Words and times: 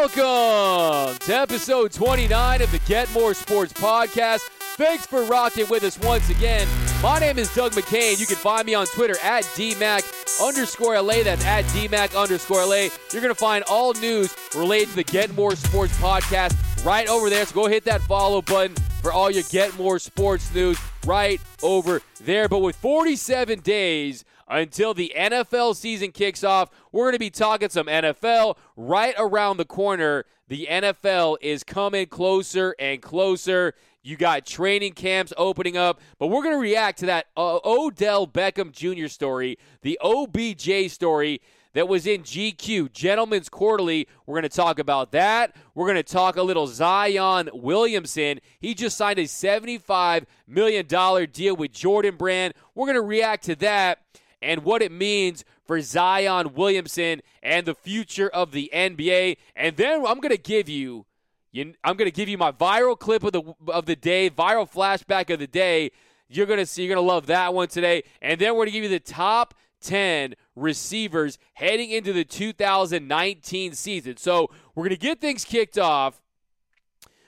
Welcome 0.00 1.18
to 1.26 1.36
episode 1.36 1.92
29 1.92 2.62
of 2.62 2.72
the 2.72 2.78
Get 2.86 3.12
More 3.12 3.34
Sports 3.34 3.74
Podcast. 3.74 4.40
Thanks 4.78 5.04
for 5.04 5.24
rocking 5.24 5.68
with 5.68 5.84
us 5.84 5.98
once 6.00 6.30
again. 6.30 6.66
My 7.02 7.18
name 7.18 7.38
is 7.38 7.54
Doug 7.54 7.72
McCain. 7.72 8.18
You 8.18 8.24
can 8.24 8.36
find 8.36 8.64
me 8.64 8.72
on 8.72 8.86
Twitter 8.86 9.16
at 9.22 9.44
DMAC 9.44 10.42
underscore 10.42 10.98
LA. 11.02 11.22
That's 11.22 11.44
at 11.44 11.66
DMAC 11.66 12.18
underscore 12.18 12.64
LA. 12.64 12.88
You're 13.12 13.20
going 13.20 13.28
to 13.28 13.34
find 13.34 13.62
all 13.64 13.92
news 13.92 14.34
related 14.56 14.88
to 14.88 14.96
the 14.96 15.04
Get 15.04 15.34
More 15.34 15.54
Sports 15.54 15.94
Podcast 15.98 16.56
right 16.82 17.06
over 17.06 17.28
there. 17.28 17.44
So 17.44 17.54
go 17.54 17.66
hit 17.66 17.84
that 17.84 18.00
follow 18.00 18.40
button 18.40 18.76
for 19.02 19.12
all 19.12 19.30
your 19.30 19.44
Get 19.50 19.76
More 19.76 19.98
Sports 19.98 20.54
news 20.54 20.78
right 21.04 21.42
over 21.62 22.00
there. 22.22 22.48
But 22.48 22.60
with 22.60 22.76
47 22.76 23.60
days 23.60 24.24
until 24.50 24.92
the 24.92 25.12
NFL 25.16 25.76
season 25.76 26.10
kicks 26.10 26.42
off. 26.44 26.70
We're 26.92 27.04
going 27.04 27.14
to 27.14 27.18
be 27.20 27.30
talking 27.30 27.68
some 27.68 27.86
NFL 27.86 28.56
right 28.76 29.14
around 29.16 29.56
the 29.56 29.64
corner. 29.64 30.24
The 30.48 30.66
NFL 30.68 31.36
is 31.40 31.62
coming 31.62 32.06
closer 32.06 32.74
and 32.78 33.00
closer. 33.00 33.74
You 34.02 34.16
got 34.16 34.46
training 34.46 34.94
camps 34.94 35.32
opening 35.36 35.76
up, 35.76 36.00
but 36.18 36.28
we're 36.28 36.42
going 36.42 36.54
to 36.54 36.60
react 36.60 36.98
to 37.00 37.06
that 37.06 37.26
uh, 37.36 37.60
Odell 37.64 38.26
Beckham 38.26 38.72
Jr. 38.72 39.08
story, 39.08 39.58
the 39.82 39.98
OBJ 40.02 40.90
story 40.90 41.40
that 41.74 41.86
was 41.86 42.06
in 42.06 42.22
GQ, 42.22 42.92
Gentleman's 42.92 43.48
Quarterly. 43.48 44.08
We're 44.26 44.34
going 44.34 44.50
to 44.50 44.56
talk 44.56 44.78
about 44.78 45.12
that. 45.12 45.54
We're 45.74 45.86
going 45.86 45.96
to 45.96 46.02
talk 46.02 46.36
a 46.36 46.42
little 46.42 46.66
Zion 46.66 47.50
Williamson. 47.52 48.40
He 48.58 48.74
just 48.74 48.96
signed 48.96 49.18
a 49.18 49.24
$75 49.24 50.24
million 50.48 50.86
deal 50.86 51.54
with 51.54 51.72
Jordan 51.72 52.16
Brand. 52.16 52.54
We're 52.74 52.86
going 52.86 52.96
to 52.96 53.02
react 53.02 53.44
to 53.44 53.54
that 53.56 54.00
and 54.42 54.64
what 54.64 54.82
it 54.82 54.92
means 54.92 55.44
for 55.66 55.80
Zion 55.80 56.54
Williamson 56.54 57.22
and 57.42 57.66
the 57.66 57.74
future 57.74 58.28
of 58.28 58.52
the 58.52 58.70
NBA. 58.72 59.36
And 59.54 59.76
then 59.76 60.04
I'm 60.06 60.20
going 60.20 60.34
to 60.34 60.38
give 60.38 60.68
you, 60.68 61.06
you 61.52 61.74
I'm 61.84 61.96
going 61.96 62.10
to 62.10 62.14
give 62.14 62.28
you 62.28 62.38
my 62.38 62.52
viral 62.52 62.98
clip 62.98 63.22
of 63.24 63.32
the 63.32 63.42
of 63.68 63.86
the 63.86 63.96
day, 63.96 64.30
viral 64.30 64.70
flashback 64.70 65.32
of 65.32 65.38
the 65.38 65.46
day. 65.46 65.90
You're 66.28 66.46
going 66.46 66.58
to 66.58 66.66
see, 66.66 66.84
you're 66.84 66.94
going 66.94 67.04
to 67.04 67.12
love 67.12 67.26
that 67.26 67.52
one 67.54 67.68
today. 67.68 68.04
And 68.22 68.40
then 68.40 68.52
we're 68.52 68.60
going 68.60 68.68
to 68.68 68.72
give 68.72 68.84
you 68.84 68.90
the 68.90 69.00
top 69.00 69.54
10 69.82 70.34
receivers 70.54 71.38
heading 71.54 71.90
into 71.90 72.12
the 72.12 72.24
2019 72.24 73.72
season. 73.72 74.16
So 74.16 74.50
we're 74.74 74.84
going 74.84 74.96
to 74.96 75.00
get 75.00 75.20
things 75.20 75.44
kicked 75.44 75.78
off 75.78 76.22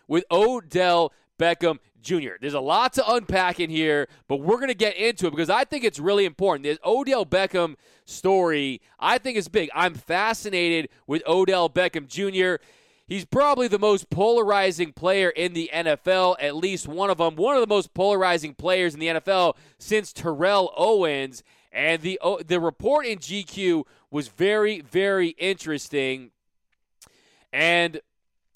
with 0.06 0.24
Odell 0.30 1.12
Beckham 1.38 1.78
Jr. 2.02 2.32
There's 2.40 2.54
a 2.54 2.60
lot 2.60 2.92
to 2.94 3.12
unpack 3.12 3.60
in 3.60 3.70
here, 3.70 4.08
but 4.28 4.36
we're 4.36 4.56
going 4.56 4.68
to 4.68 4.74
get 4.74 4.96
into 4.96 5.26
it 5.26 5.30
because 5.30 5.50
I 5.50 5.64
think 5.64 5.84
it's 5.84 5.98
really 5.98 6.24
important. 6.24 6.64
This 6.64 6.78
Odell 6.84 7.24
Beckham 7.24 7.76
story, 8.04 8.80
I 8.98 9.18
think 9.18 9.36
is 9.36 9.48
big. 9.48 9.70
I'm 9.74 9.94
fascinated 9.94 10.88
with 11.06 11.22
Odell 11.26 11.70
Beckham 11.70 12.06
Jr. 12.06 12.62
He's 13.06 13.24
probably 13.24 13.68
the 13.68 13.78
most 13.78 14.10
polarizing 14.10 14.92
player 14.92 15.28
in 15.28 15.52
the 15.52 15.70
NFL, 15.72 16.36
at 16.40 16.56
least 16.56 16.88
one 16.88 17.10
of 17.10 17.18
them. 17.18 17.36
One 17.36 17.56
of 17.56 17.60
the 17.60 17.66
most 17.66 17.92
polarizing 17.94 18.54
players 18.54 18.94
in 18.94 19.00
the 19.00 19.08
NFL 19.08 19.56
since 19.78 20.12
Terrell 20.12 20.72
Owens. 20.76 21.42
And 21.72 22.02
the 22.02 22.20
the 22.46 22.60
report 22.60 23.06
in 23.06 23.18
GQ 23.18 23.84
was 24.10 24.28
very, 24.28 24.80
very 24.80 25.28
interesting. 25.30 26.30
And 27.52 28.00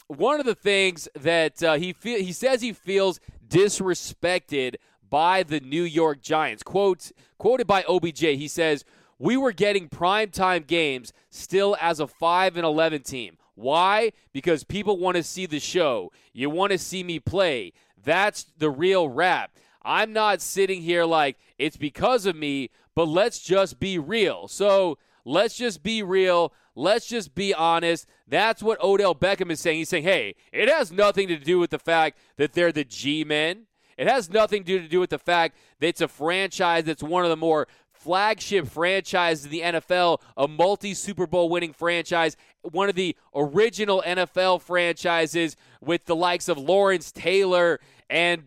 one 0.07 0.39
of 0.39 0.47
the 0.47 0.55
things 0.55 1.09
that 1.15 1.63
uh, 1.63 1.75
he 1.75 1.93
feel, 1.93 2.19
he 2.21 2.33
says 2.33 2.61
he 2.61 2.73
feels 2.73 3.21
disrespected 3.49 4.77
by 5.09 5.43
the 5.43 5.61
New 5.61 5.83
York 5.83 6.21
Giants. 6.21 6.63
Quote 6.63 7.13
quoted 7.39 7.67
by 7.67 7.85
OBJ, 7.85 8.21
he 8.21 8.49
says, 8.49 8.85
"We 9.19 9.37
were 9.37 9.53
getting 9.53 9.89
primetime 9.89 10.67
games 10.67 11.13
still 11.31 11.77
as 11.81 12.01
a 12.01 12.07
5 12.07 12.57
and 12.57 12.65
11 12.65 13.03
team. 13.03 13.39
Why? 13.55 14.13
Because 14.33 14.65
people 14.65 14.99
want 14.99 15.17
to 15.17 15.23
see 15.23 15.47
the 15.47 15.61
show. 15.61 16.13
You 16.33 16.51
want 16.51 16.73
to 16.73 16.79
see 16.79 17.03
me 17.03 17.19
play. 17.19 17.73
That's 18.03 18.47
the 18.59 18.71
real 18.71 19.09
rap. 19.09 19.53
I'm 19.83 20.13
not 20.13 20.43
sitting 20.43 20.83
here 20.83 21.05
like 21.05 21.39
it's 21.59 21.77
because 21.77 22.27
of 22.27 22.37
me, 22.37 22.71
but 22.95 23.09
let's 23.09 23.39
just 23.39 23.81
be 23.81 23.99
real. 23.99 24.49
So, 24.49 24.99
let's 25.27 25.57
just 25.57 25.83
be 25.83 26.03
real. 26.03 26.55
Let's 26.75 27.07
just 27.07 27.35
be 27.35 27.53
honest. 27.53 28.07
That's 28.27 28.63
what 28.63 28.83
Odell 28.83 29.15
Beckham 29.15 29.51
is 29.51 29.61
saying. 29.61 29.79
He's 29.79 29.89
saying, 29.89 30.05
hey, 30.05 30.37
it 30.53 30.69
has 30.69 30.93
nothing 30.93 31.29
to 31.29 31.37
do 31.37 31.59
with 31.59 31.71
the 31.71 31.79
fact 31.79 32.19
that 32.37 32.55
they're 32.55 32.73
the 32.73 32.85
G 32.85 33.25
men. 33.25 33.67
It 33.99 34.07
has 34.07 34.31
nothing 34.31 34.65
to 34.65 34.87
do 34.89 35.01
with 35.01 35.11
the 35.11 35.19
fact 35.19 35.57
that 35.81 35.89
it's 35.89 36.01
a 36.01 36.09
franchise 36.09 36.85
that's 36.85 37.03
one 37.03 37.25
of 37.25 37.31
the 37.31 37.37
more 37.37 37.67
flagship 37.93 38.69
franchises 38.69 39.47
in 39.47 39.51
the 39.51 39.61
NFL, 39.63 40.21
a 40.37 40.47
multi 40.47 40.95
Super 40.95 41.27
Bowl 41.27 41.49
winning 41.49 41.73
franchise, 41.73 42.37
one 42.61 42.89
of 42.89 42.95
the 42.95 43.17
original 43.35 44.03
NFL 44.07 44.61
franchises 44.61 45.57
with 45.81 46.05
the 46.05 46.15
likes 46.15 46.49
of 46.49 46.59
Lawrence 46.59 47.11
Taylor 47.11 47.81
and 48.11 48.45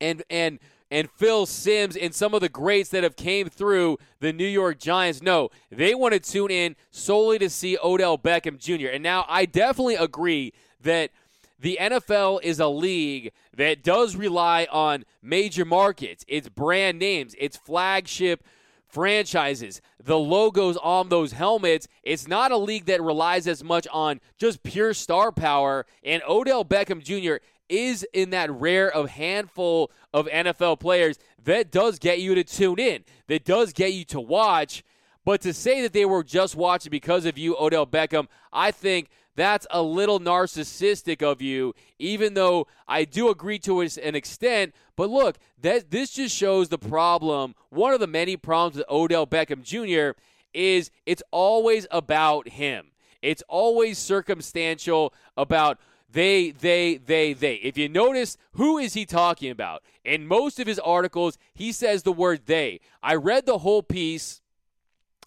and 0.00 0.22
and 0.30 0.60
and 0.90 1.10
Phil 1.10 1.46
Simms 1.46 1.96
and 1.96 2.14
some 2.14 2.34
of 2.34 2.40
the 2.40 2.48
greats 2.48 2.90
that 2.90 3.02
have 3.02 3.16
came 3.16 3.48
through 3.48 3.98
the 4.20 4.32
New 4.32 4.46
York 4.46 4.78
Giants. 4.78 5.22
No, 5.22 5.50
they 5.70 5.94
want 5.94 6.14
to 6.14 6.20
tune 6.20 6.50
in 6.50 6.76
solely 6.90 7.38
to 7.38 7.50
see 7.50 7.76
Odell 7.82 8.18
Beckham 8.18 8.58
Jr. 8.58 8.88
And 8.88 9.02
now 9.02 9.24
I 9.28 9.46
definitely 9.46 9.96
agree 9.96 10.52
that 10.80 11.10
the 11.58 11.78
NFL 11.80 12.40
is 12.42 12.60
a 12.60 12.68
league 12.68 13.32
that 13.56 13.82
does 13.82 14.14
rely 14.14 14.66
on 14.70 15.04
major 15.22 15.64
markets, 15.64 16.24
its 16.28 16.48
brand 16.48 16.98
names, 16.98 17.34
its 17.38 17.56
flagship 17.56 18.44
franchises, 18.86 19.80
the 20.02 20.18
logos 20.18 20.76
on 20.76 21.08
those 21.08 21.32
helmets. 21.32 21.88
It's 22.02 22.28
not 22.28 22.52
a 22.52 22.56
league 22.56 22.84
that 22.86 23.02
relies 23.02 23.46
as 23.46 23.64
much 23.64 23.86
on 23.92 24.20
just 24.38 24.62
pure 24.62 24.94
star 24.94 25.32
power. 25.32 25.86
And 26.04 26.22
Odell 26.28 26.64
Beckham 26.64 27.02
Jr 27.02 27.44
is 27.68 28.06
in 28.12 28.30
that 28.30 28.50
rare 28.50 28.90
of 28.90 29.10
handful 29.10 29.90
of 30.12 30.26
NFL 30.26 30.80
players 30.80 31.18
that 31.44 31.70
does 31.70 31.98
get 31.98 32.20
you 32.20 32.34
to 32.34 32.44
tune 32.44 32.78
in, 32.78 33.04
that 33.28 33.44
does 33.44 33.72
get 33.72 33.92
you 33.92 34.04
to 34.06 34.20
watch. 34.20 34.84
But 35.24 35.40
to 35.40 35.52
say 35.52 35.82
that 35.82 35.92
they 35.92 36.04
were 36.04 36.22
just 36.22 36.54
watching 36.54 36.90
because 36.90 37.24
of 37.24 37.36
you, 37.36 37.56
Odell 37.58 37.86
Beckham, 37.86 38.28
I 38.52 38.70
think 38.70 39.08
that's 39.34 39.66
a 39.70 39.82
little 39.82 40.18
narcissistic 40.18 41.22
of 41.22 41.42
you, 41.42 41.74
even 41.98 42.34
though 42.34 42.66
I 42.88 43.04
do 43.04 43.28
agree 43.28 43.58
to 43.60 43.80
an 43.80 44.14
extent. 44.14 44.74
But 44.96 45.10
look, 45.10 45.36
that 45.60 45.90
this 45.90 46.12
just 46.12 46.34
shows 46.34 46.68
the 46.68 46.78
problem. 46.78 47.54
One 47.70 47.92
of 47.92 48.00
the 48.00 48.06
many 48.06 48.36
problems 48.36 48.76
with 48.76 48.86
Odell 48.88 49.26
Beckham 49.26 49.62
Jr. 49.62 50.18
is 50.54 50.90
it's 51.04 51.22
always 51.30 51.86
about 51.90 52.48
him. 52.48 52.92
It's 53.20 53.42
always 53.48 53.98
circumstantial 53.98 55.12
about 55.36 55.78
they, 56.16 56.50
they, 56.50 56.96
they, 56.96 57.34
they. 57.34 57.56
If 57.56 57.76
you 57.76 57.90
notice, 57.90 58.38
who 58.52 58.78
is 58.78 58.94
he 58.94 59.04
talking 59.04 59.50
about? 59.50 59.82
In 60.02 60.26
most 60.26 60.58
of 60.58 60.66
his 60.66 60.78
articles, 60.78 61.36
he 61.52 61.72
says 61.72 62.04
the 62.04 62.12
word 62.12 62.46
they. 62.46 62.80
I 63.02 63.16
read 63.16 63.44
the 63.44 63.58
whole 63.58 63.82
piece. 63.82 64.40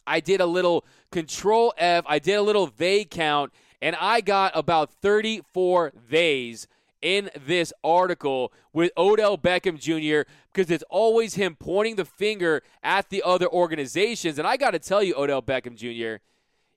I 0.07 0.19
did 0.19 0.41
a 0.41 0.47
little 0.47 0.83
control 1.11 1.75
F. 1.77 2.05
I 2.07 2.17
did 2.17 2.37
a 2.37 2.41
little 2.41 2.73
they 2.75 3.05
count, 3.05 3.53
and 3.83 3.95
I 4.01 4.21
got 4.21 4.53
about 4.55 4.91
34 4.91 5.93
theys 6.09 6.67
in 7.03 7.29
this 7.45 7.71
article 7.83 8.51
with 8.73 8.91
Odell 8.97 9.37
Beckham 9.37 9.79
Jr. 9.79 10.27
because 10.51 10.71
it's 10.71 10.83
always 10.89 11.35
him 11.35 11.55
pointing 11.55 11.97
the 11.97 12.05
finger 12.05 12.63
at 12.81 13.11
the 13.11 13.21
other 13.21 13.47
organizations. 13.47 14.39
And 14.39 14.47
I 14.47 14.57
got 14.57 14.71
to 14.71 14.79
tell 14.79 15.03
you, 15.03 15.13
Odell 15.15 15.43
Beckham 15.43 15.75
Jr., 15.75 16.19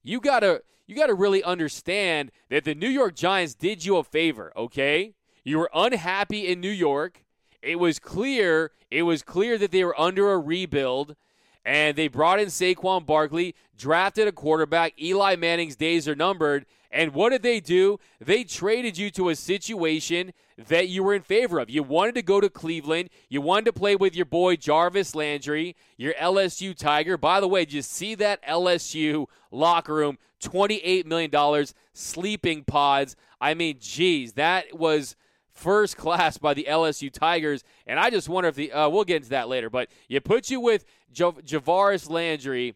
you 0.02 0.20
got 0.20 0.40
to 0.40 0.62
you 0.87 0.97
got 0.97 1.06
to 1.06 1.15
really 1.15 1.43
understand 1.43 2.31
that 2.50 2.65
the 2.65 2.75
New 2.75 2.88
York 2.88 3.15
Giants 3.15 3.54
did 3.54 3.84
you 3.84 3.97
a 3.97 4.04
favor, 4.04 4.53
okay? 4.56 5.15
You 5.44 5.59
were 5.59 5.70
unhappy 5.75 6.47
in 6.47 6.60
New 6.60 6.70
York. 6.70 7.25
It 7.62 7.78
was 7.78 7.98
clear, 7.98 8.72
it 8.91 9.03
was 9.03 9.22
clear 9.22 9.59
that 9.59 9.70
they 9.70 9.84
were 9.84 9.98
under 9.98 10.32
a 10.32 10.38
rebuild 10.38 11.16
and 11.65 11.97
they 11.97 12.09
brought 12.09 12.41
in 12.41 12.48
Saquon 12.48 13.06
Barkley, 13.06 13.54
drafted 13.76 14.26
a 14.26 14.32
quarterback. 14.32 15.00
Eli 15.00 15.37
Manning's 15.37 15.76
days 15.76 16.08
are 16.08 16.17
numbered. 16.17 16.67
And 16.90 17.14
what 17.14 17.31
did 17.31 17.43
they 17.43 17.61
do? 17.61 17.99
They 18.20 18.44
traded 18.44 18.99
you 18.99 19.11
to 19.12 19.28
a 19.28 19.37
situation 19.37 20.32
that 20.56 20.88
you 20.88 21.02
were 21.02 21.14
in 21.14 21.22
favor 21.22 21.58
of. 21.58 21.70
You 21.70 21.82
wanted 21.82 22.14
to 22.16 22.22
go 22.22 22.40
to 22.40 22.49
Cleveland. 22.49 23.10
You 23.28 23.40
wanted 23.40 23.66
to 23.66 23.72
play 23.72 23.96
with 23.96 24.14
your 24.14 24.26
boy 24.26 24.56
Jarvis 24.56 25.14
Landry, 25.14 25.76
your 25.96 26.14
LSU 26.14 26.76
Tiger. 26.76 27.16
By 27.16 27.40
the 27.40 27.49
way, 27.49 27.64
did 27.64 27.75
you 27.75 27.82
see 27.82 28.14
that 28.16 28.44
LSU 28.44 29.26
locker 29.50 29.94
room? 29.94 30.19
$28 30.40 31.06
million 31.06 31.66
sleeping 31.93 32.64
pods. 32.64 33.16
I 33.40 33.54
mean, 33.54 33.76
geez, 33.81 34.34
that 34.34 34.76
was 34.76 35.16
first 35.52 35.96
class 35.96 36.38
by 36.38 36.54
the 36.54 36.66
LSU 36.69 37.12
Tigers. 37.12 37.62
And 37.87 37.99
I 37.99 38.10
just 38.10 38.28
wonder 38.28 38.49
if 38.49 38.56
the, 38.56 38.72
uh, 38.72 38.88
we'll 38.88 39.04
get 39.04 39.16
into 39.16 39.31
that 39.31 39.49
later, 39.49 39.70
but 39.70 39.88
you 40.08 40.20
put 40.20 40.50
you 40.50 40.60
with 40.60 40.84
Javaris 41.14 42.10
Landry 42.10 42.75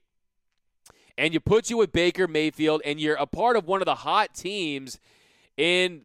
and 1.19 1.32
you 1.32 1.40
put 1.40 1.70
you 1.70 1.76
with 1.78 1.93
Baker 1.93 2.28
Mayfield, 2.28 2.82
and 2.84 3.00
you're 3.00 3.17
a 3.17 3.26
part 3.26 3.56
of 3.56 3.67
one 3.67 3.81
of 3.81 3.87
the 3.87 3.94
hot 3.94 4.34
teams 4.34 4.99
in 5.56 6.02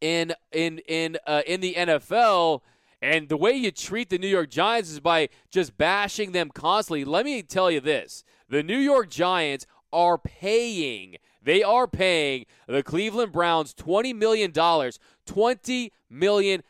in 0.00 0.34
in 0.52 0.78
in 0.88 1.18
uh, 1.26 1.42
in 1.46 1.60
the 1.60 1.74
NFL. 1.74 2.62
And 3.00 3.28
the 3.28 3.36
way 3.36 3.52
you 3.52 3.70
treat 3.70 4.10
the 4.10 4.18
New 4.18 4.28
York 4.28 4.50
Giants 4.50 4.90
is 4.90 4.98
by 4.98 5.28
just 5.50 5.78
bashing 5.78 6.32
them 6.32 6.50
constantly. 6.50 7.04
Let 7.04 7.24
me 7.24 7.42
tell 7.42 7.70
you 7.70 7.80
this: 7.80 8.24
the 8.48 8.62
New 8.62 8.78
York 8.78 9.10
Giants 9.10 9.66
are 9.92 10.18
paying 10.18 11.16
They 11.42 11.62
are 11.62 11.86
paying 11.86 12.46
the 12.66 12.82
Cleveland 12.82 13.32
Browns 13.32 13.72
$20 13.74 14.14
million. 14.14 14.52
$20 14.52 15.90
million. 16.10 16.62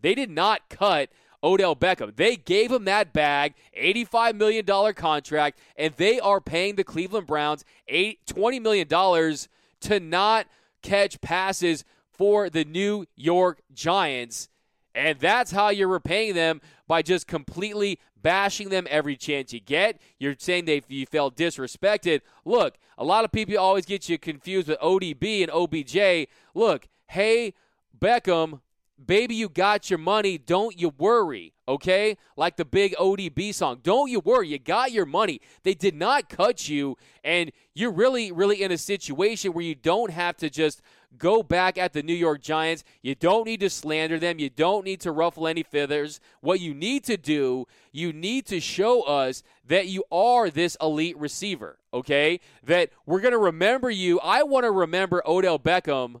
They 0.00 0.14
did 0.14 0.30
not 0.30 0.68
cut 0.70 1.10
Odell 1.42 1.76
Beckham. 1.76 2.16
They 2.16 2.36
gave 2.36 2.72
him 2.72 2.84
that 2.84 3.12
bag, 3.12 3.54
$85 3.78 4.34
million 4.36 4.94
contract, 4.94 5.58
and 5.76 5.94
they 5.94 6.18
are 6.18 6.40
paying 6.40 6.76
the 6.76 6.84
Cleveland 6.84 7.26
Browns 7.26 7.64
$20 7.90 8.62
million 8.62 8.88
to 8.88 10.00
not 10.00 10.46
catch 10.82 11.20
passes 11.20 11.84
for 12.16 12.50
the 12.50 12.64
New 12.64 13.06
York 13.16 13.60
Giants. 13.72 14.48
And 14.94 15.18
that's 15.18 15.50
how 15.50 15.68
you're 15.68 15.88
repaying 15.88 16.34
them 16.34 16.60
by 16.88 17.02
just 17.02 17.26
completely 17.26 17.98
bashing 18.22 18.70
them 18.70 18.86
every 18.90 19.16
chance 19.16 19.52
you 19.52 19.60
get. 19.60 20.00
You're 20.18 20.36
saying 20.38 20.64
they 20.64 20.82
you 20.88 21.06
felt 21.06 21.36
disrespected. 21.36 22.22
Look, 22.44 22.76
a 22.96 23.04
lot 23.04 23.24
of 23.24 23.32
people 23.32 23.58
always 23.58 23.84
get 23.84 24.08
you 24.08 24.18
confused 24.18 24.68
with 24.68 24.80
ODB 24.80 25.42
and 25.42 25.50
OBJ. 25.50 26.28
Look, 26.54 26.88
hey, 27.08 27.52
Beckham, 27.98 28.60
baby, 29.04 29.34
you 29.34 29.48
got 29.48 29.90
your 29.90 29.98
money. 29.98 30.38
Don't 30.38 30.78
you 30.78 30.92
worry, 30.96 31.52
okay? 31.68 32.16
Like 32.36 32.56
the 32.56 32.64
big 32.64 32.94
ODB 32.96 33.54
song. 33.54 33.80
Don't 33.82 34.10
you 34.10 34.20
worry. 34.20 34.48
You 34.48 34.58
got 34.58 34.92
your 34.92 35.06
money. 35.06 35.40
They 35.62 35.74
did 35.74 35.94
not 35.94 36.28
cut 36.28 36.68
you, 36.68 36.96
and 37.22 37.52
you're 37.74 37.92
really, 37.92 38.32
really 38.32 38.62
in 38.62 38.72
a 38.72 38.78
situation 38.78 39.52
where 39.52 39.64
you 39.64 39.74
don't 39.74 40.10
have 40.10 40.36
to 40.38 40.48
just 40.48 40.80
go 41.18 41.42
back 41.42 41.78
at 41.78 41.92
the 41.92 42.02
New 42.02 42.14
York 42.14 42.40
Giants. 42.40 42.84
You 43.02 43.14
don't 43.14 43.46
need 43.46 43.60
to 43.60 43.70
slander 43.70 44.18
them. 44.18 44.38
You 44.38 44.50
don't 44.50 44.84
need 44.84 45.00
to 45.00 45.12
ruffle 45.12 45.46
any 45.46 45.62
feathers. 45.62 46.20
What 46.40 46.60
you 46.60 46.74
need 46.74 47.04
to 47.04 47.16
do, 47.16 47.66
you 47.92 48.12
need 48.12 48.46
to 48.46 48.60
show 48.60 49.02
us 49.02 49.42
that 49.66 49.88
you 49.88 50.04
are 50.10 50.50
this 50.50 50.76
elite 50.80 51.18
receiver, 51.18 51.78
okay? 51.92 52.40
That 52.64 52.90
we're 53.04 53.20
going 53.20 53.32
to 53.32 53.38
remember 53.38 53.90
you. 53.90 54.20
I 54.20 54.42
want 54.42 54.64
to 54.64 54.70
remember 54.70 55.22
Odell 55.26 55.58
Beckham 55.58 56.20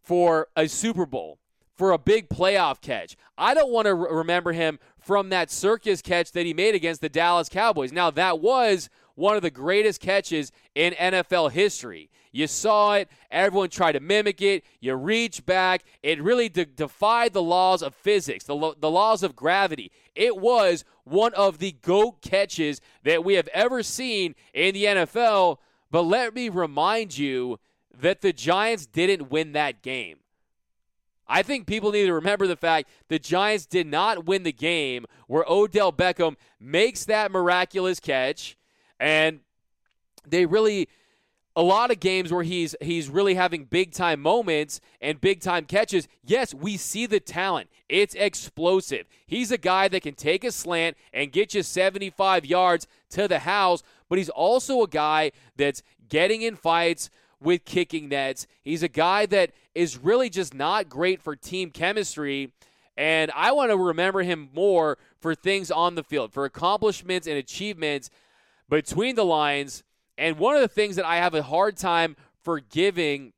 for 0.00 0.48
a 0.56 0.68
Super 0.68 1.06
Bowl 1.06 1.38
for 1.76 1.92
a 1.92 1.98
big 1.98 2.28
playoff 2.28 2.80
catch. 2.80 3.16
I 3.36 3.54
don't 3.54 3.70
want 3.70 3.86
to 3.86 3.94
re- 3.94 4.08
remember 4.10 4.52
him 4.52 4.78
from 4.98 5.28
that 5.28 5.50
circus 5.50 6.00
catch 6.00 6.32
that 6.32 6.46
he 6.46 6.54
made 6.54 6.74
against 6.74 7.00
the 7.00 7.08
Dallas 7.08 7.48
Cowboys. 7.48 7.92
Now, 7.92 8.10
that 8.12 8.40
was 8.40 8.88
one 9.14 9.36
of 9.36 9.42
the 9.42 9.50
greatest 9.50 10.00
catches 10.00 10.52
in 10.74 10.94
NFL 10.94 11.52
history. 11.52 12.10
You 12.36 12.46
saw 12.46 12.96
it, 12.96 13.08
everyone 13.30 13.70
tried 13.70 13.92
to 13.92 14.00
mimic 14.00 14.42
it, 14.42 14.62
you 14.78 14.94
reach 14.94 15.46
back. 15.46 15.84
It 16.02 16.22
really 16.22 16.50
de- 16.50 16.66
defied 16.66 17.32
the 17.32 17.42
laws 17.42 17.82
of 17.82 17.94
physics, 17.94 18.44
the, 18.44 18.54
lo- 18.54 18.74
the 18.78 18.90
laws 18.90 19.22
of 19.22 19.34
gravity. 19.34 19.90
It 20.14 20.36
was 20.36 20.84
one 21.04 21.32
of 21.32 21.60
the 21.60 21.72
GOAT 21.80 22.20
catches 22.20 22.82
that 23.04 23.24
we 23.24 23.34
have 23.34 23.48
ever 23.54 23.82
seen 23.82 24.34
in 24.52 24.74
the 24.74 24.84
NFL. 24.84 25.56
But 25.90 26.02
let 26.02 26.34
me 26.34 26.50
remind 26.50 27.16
you 27.16 27.58
that 27.98 28.20
the 28.20 28.34
Giants 28.34 28.84
didn't 28.84 29.30
win 29.30 29.52
that 29.52 29.80
game. 29.80 30.18
I 31.26 31.42
think 31.42 31.66
people 31.66 31.90
need 31.90 32.04
to 32.04 32.12
remember 32.12 32.46
the 32.46 32.54
fact 32.54 32.90
the 33.08 33.18
Giants 33.18 33.64
did 33.64 33.86
not 33.86 34.26
win 34.26 34.42
the 34.42 34.52
game 34.52 35.06
where 35.26 35.44
Odell 35.48 35.90
Beckham 35.90 36.36
makes 36.60 37.06
that 37.06 37.30
miraculous 37.30 37.98
catch 37.98 38.58
and 39.00 39.40
they 40.28 40.44
really 40.44 40.90
a 41.56 41.62
lot 41.62 41.90
of 41.90 41.98
games 41.98 42.30
where 42.30 42.42
he's 42.42 42.76
he's 42.82 43.08
really 43.08 43.34
having 43.34 43.64
big 43.64 43.92
time 43.92 44.20
moments 44.20 44.80
and 45.00 45.20
big 45.20 45.40
time 45.40 45.64
catches. 45.64 46.06
Yes, 46.22 46.52
we 46.52 46.76
see 46.76 47.06
the 47.06 47.18
talent. 47.18 47.70
It's 47.88 48.14
explosive. 48.14 49.06
He's 49.26 49.50
a 49.50 49.58
guy 49.58 49.88
that 49.88 50.02
can 50.02 50.14
take 50.14 50.44
a 50.44 50.52
slant 50.52 50.96
and 51.14 51.32
get 51.32 51.54
you 51.54 51.62
75 51.62 52.44
yards 52.44 52.86
to 53.10 53.26
the 53.26 53.40
house, 53.40 53.82
but 54.08 54.18
he's 54.18 54.28
also 54.28 54.82
a 54.82 54.88
guy 54.88 55.32
that's 55.56 55.82
getting 56.08 56.42
in 56.42 56.56
fights 56.56 57.08
with 57.40 57.64
kicking 57.64 58.08
nets. 58.08 58.46
He's 58.62 58.82
a 58.82 58.88
guy 58.88 59.24
that 59.26 59.52
is 59.74 59.98
really 59.98 60.28
just 60.28 60.54
not 60.54 60.88
great 60.88 61.22
for 61.22 61.34
team 61.34 61.70
chemistry. 61.70 62.52
And 62.98 63.30
I 63.34 63.52
want 63.52 63.70
to 63.70 63.76
remember 63.76 64.22
him 64.22 64.48
more 64.54 64.98
for 65.20 65.34
things 65.34 65.70
on 65.70 65.94
the 65.94 66.02
field, 66.02 66.32
for 66.32 66.44
accomplishments 66.44 67.26
and 67.26 67.36
achievements 67.36 68.10
between 68.68 69.16
the 69.16 69.24
lines. 69.24 69.84
And 70.18 70.38
one 70.38 70.54
of 70.54 70.62
the 70.62 70.68
things 70.68 70.96
that 70.96 71.04
I 71.04 71.16
have 71.16 71.34
a 71.34 71.42
hard 71.42 71.76
time 71.76 72.16
forgiving 72.42 73.32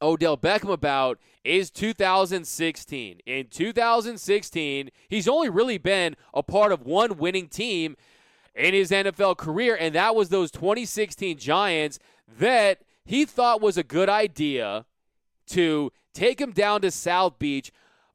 Odell 0.00 0.36
Beckham 0.36 0.70
about 0.70 1.18
is 1.44 1.70
2016. 1.70 3.20
In 3.26 3.46
2016, 3.46 4.90
he's 5.08 5.28
only 5.28 5.48
really 5.48 5.78
been 5.78 6.16
a 6.34 6.42
part 6.42 6.72
of 6.72 6.82
one 6.82 7.16
winning 7.16 7.48
team 7.48 7.96
in 8.54 8.74
his 8.74 8.90
NFL 8.90 9.36
career, 9.36 9.76
and 9.78 9.94
that 9.94 10.14
was 10.14 10.28
those 10.28 10.50
2016 10.50 11.38
Giants 11.38 11.98
that 12.38 12.80
he 13.04 13.24
thought 13.24 13.60
was 13.60 13.78
a 13.78 13.82
good 13.82 14.08
idea 14.08 14.84
to 15.46 15.92
take 16.12 16.40
him 16.40 16.52
down 16.52 16.82
to 16.82 16.90
South 16.90 17.38
Beach 17.38 17.72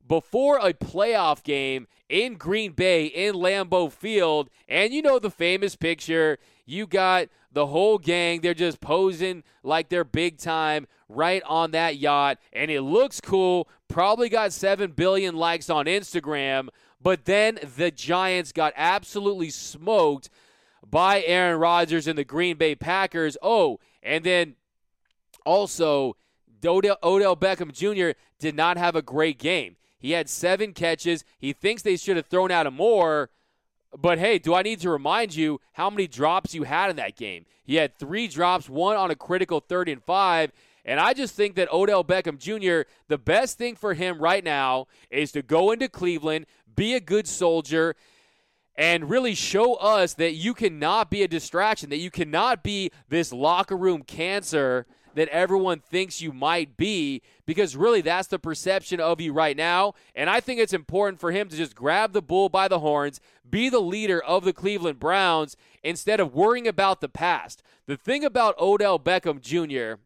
before 0.08 0.58
a 0.58 0.74
playoff 0.74 1.44
game 1.44 1.88
in 2.10 2.36
Green 2.36 2.74
Bay 2.74 3.06
in 3.06 3.36
Lambeau 3.36 3.92
Field. 3.92 4.50
And 4.68 4.94
you 4.94 5.02
know 5.02 5.20
the 5.20 5.32
famous 5.32 5.76
picture. 5.76 6.38
You 6.66 6.88
got 6.88 7.30
the 7.52 7.68
whole 7.68 7.98
gang. 7.98 8.42
They're 8.42 8.54
just 8.54 8.82
posing 8.82 9.44
like 9.64 9.90
they're 9.90 10.04
big 10.04 10.38
time 10.38 10.88
right 11.10 11.42
on 11.46 11.72
that 11.72 11.98
yacht. 11.98 12.40
And 12.52 12.70
it 12.70 12.82
looks 12.82 13.22
cool. 13.22 13.70
Probably 13.88 14.30
got 14.30 14.54
7 14.54 14.92
billion 14.92 15.36
likes 15.36 15.70
on 15.70 15.86
Instagram. 15.86 16.70
But 17.02 17.26
then 17.26 17.60
the 17.76 17.92
Giants 17.92 18.52
got 18.52 18.74
absolutely 18.76 19.50
smoked 19.50 20.30
by 20.90 21.24
Aaron 21.24 21.60
Rodgers 21.60 22.08
and 22.08 22.18
the 22.18 22.24
Green 22.24 22.58
Bay 22.58 22.76
Packers. 22.76 23.38
Oh, 23.42 23.80
and 24.02 24.24
then 24.24 24.56
also, 25.46 26.16
Odell, 26.64 26.98
Odell 27.04 27.36
Beckham 27.36 27.72
Jr. 27.72 28.18
did 28.40 28.56
not 28.56 28.78
have 28.78 28.96
a 28.96 29.02
great 29.02 29.38
game. 29.38 29.76
He 30.04 30.12
had 30.12 30.30
seven 30.30 30.74
catches. 30.74 31.24
He 31.40 31.54
thinks 31.54 31.82
they 31.82 31.96
should 31.96 32.18
have 32.18 32.26
thrown 32.26 32.52
out 32.52 32.68
a 32.68 32.72
more. 32.72 33.30
But 33.98 34.20
hey, 34.20 34.38
do 34.38 34.54
I 34.54 34.62
need 34.62 34.82
to 34.82 34.90
remind 34.90 35.34
you 35.34 35.62
how 35.72 35.90
many 35.90 36.08
drops 36.08 36.54
you 36.54 36.64
had 36.64 36.90
in 36.90 36.98
that 36.98 37.16
game? 37.16 37.46
He 37.64 37.76
had 37.76 37.98
three 37.98 38.28
drops, 38.28 38.68
one 38.68 38.98
on 38.98 39.12
a 39.12 39.16
critical 39.16 39.62
third 39.62 39.88
and 39.88 40.04
five. 40.04 40.52
And 40.84 41.00
I 41.00 41.14
just 41.14 41.36
think 41.36 41.56
that 41.56 41.72
Odell 41.72 42.04
Beckham 42.04 42.38
Jr., 42.38 42.90
the 43.08 43.18
best 43.18 43.58
thing 43.58 43.78
for 43.78 43.94
him 43.94 44.20
right 44.20 44.44
now 44.44 44.88
is 45.10 45.32
to 45.32 45.42
go 45.42 45.72
into 45.72 45.88
Cleveland, 45.88 46.48
be 46.76 46.96
a 46.96 47.00
good 47.00 47.26
soldier, 47.26 47.96
and 48.76 49.10
really 49.10 49.36
show 49.36 49.76
us 49.76 50.16
that 50.16 50.34
you 50.34 50.54
cannot 50.54 51.12
be 51.12 51.24
a 51.24 51.30
distraction, 51.30 51.90
that 51.92 52.00
you 52.00 52.12
cannot 52.12 52.62
be 52.62 52.92
this 53.08 53.32
locker 53.32 53.78
room 53.78 54.02
cancer 54.02 54.86
that 55.16 55.28
everyone 55.30 55.80
thinks 55.80 56.22
you 56.22 56.32
might 56.32 56.78
be 56.78 57.22
because 57.46 57.76
really 57.76 58.02
that's 58.02 58.28
the 58.28 58.40
perception 58.40 59.00
of 59.00 59.22
you 59.22 59.34
right 59.34 59.58
now. 59.58 59.94
And 60.16 60.30
I 60.30 60.40
think 60.40 60.60
it's 60.60 60.74
important 60.74 61.20
for 61.20 61.32
him 61.32 61.50
to 61.50 61.56
just 61.56 61.76
grab 61.76 62.14
the 62.14 62.22
bull 62.22 62.50
by 62.50 62.68
the 62.68 62.80
horns, 62.80 63.20
be 63.50 63.70
the 63.70 63.80
leader 63.80 64.22
of 64.22 64.44
the 64.44 64.54
Cleveland 64.54 65.00
Browns 65.00 65.56
instead 65.84 66.20
of 66.20 66.34
worrying 66.34 66.68
about 66.68 67.02
the 67.02 67.10
past. 67.10 67.64
The 67.86 67.98
thing 67.98 68.24
about 68.24 68.60
Odell 68.60 68.98
Beckham 69.00 69.42
Jr. 69.42 70.00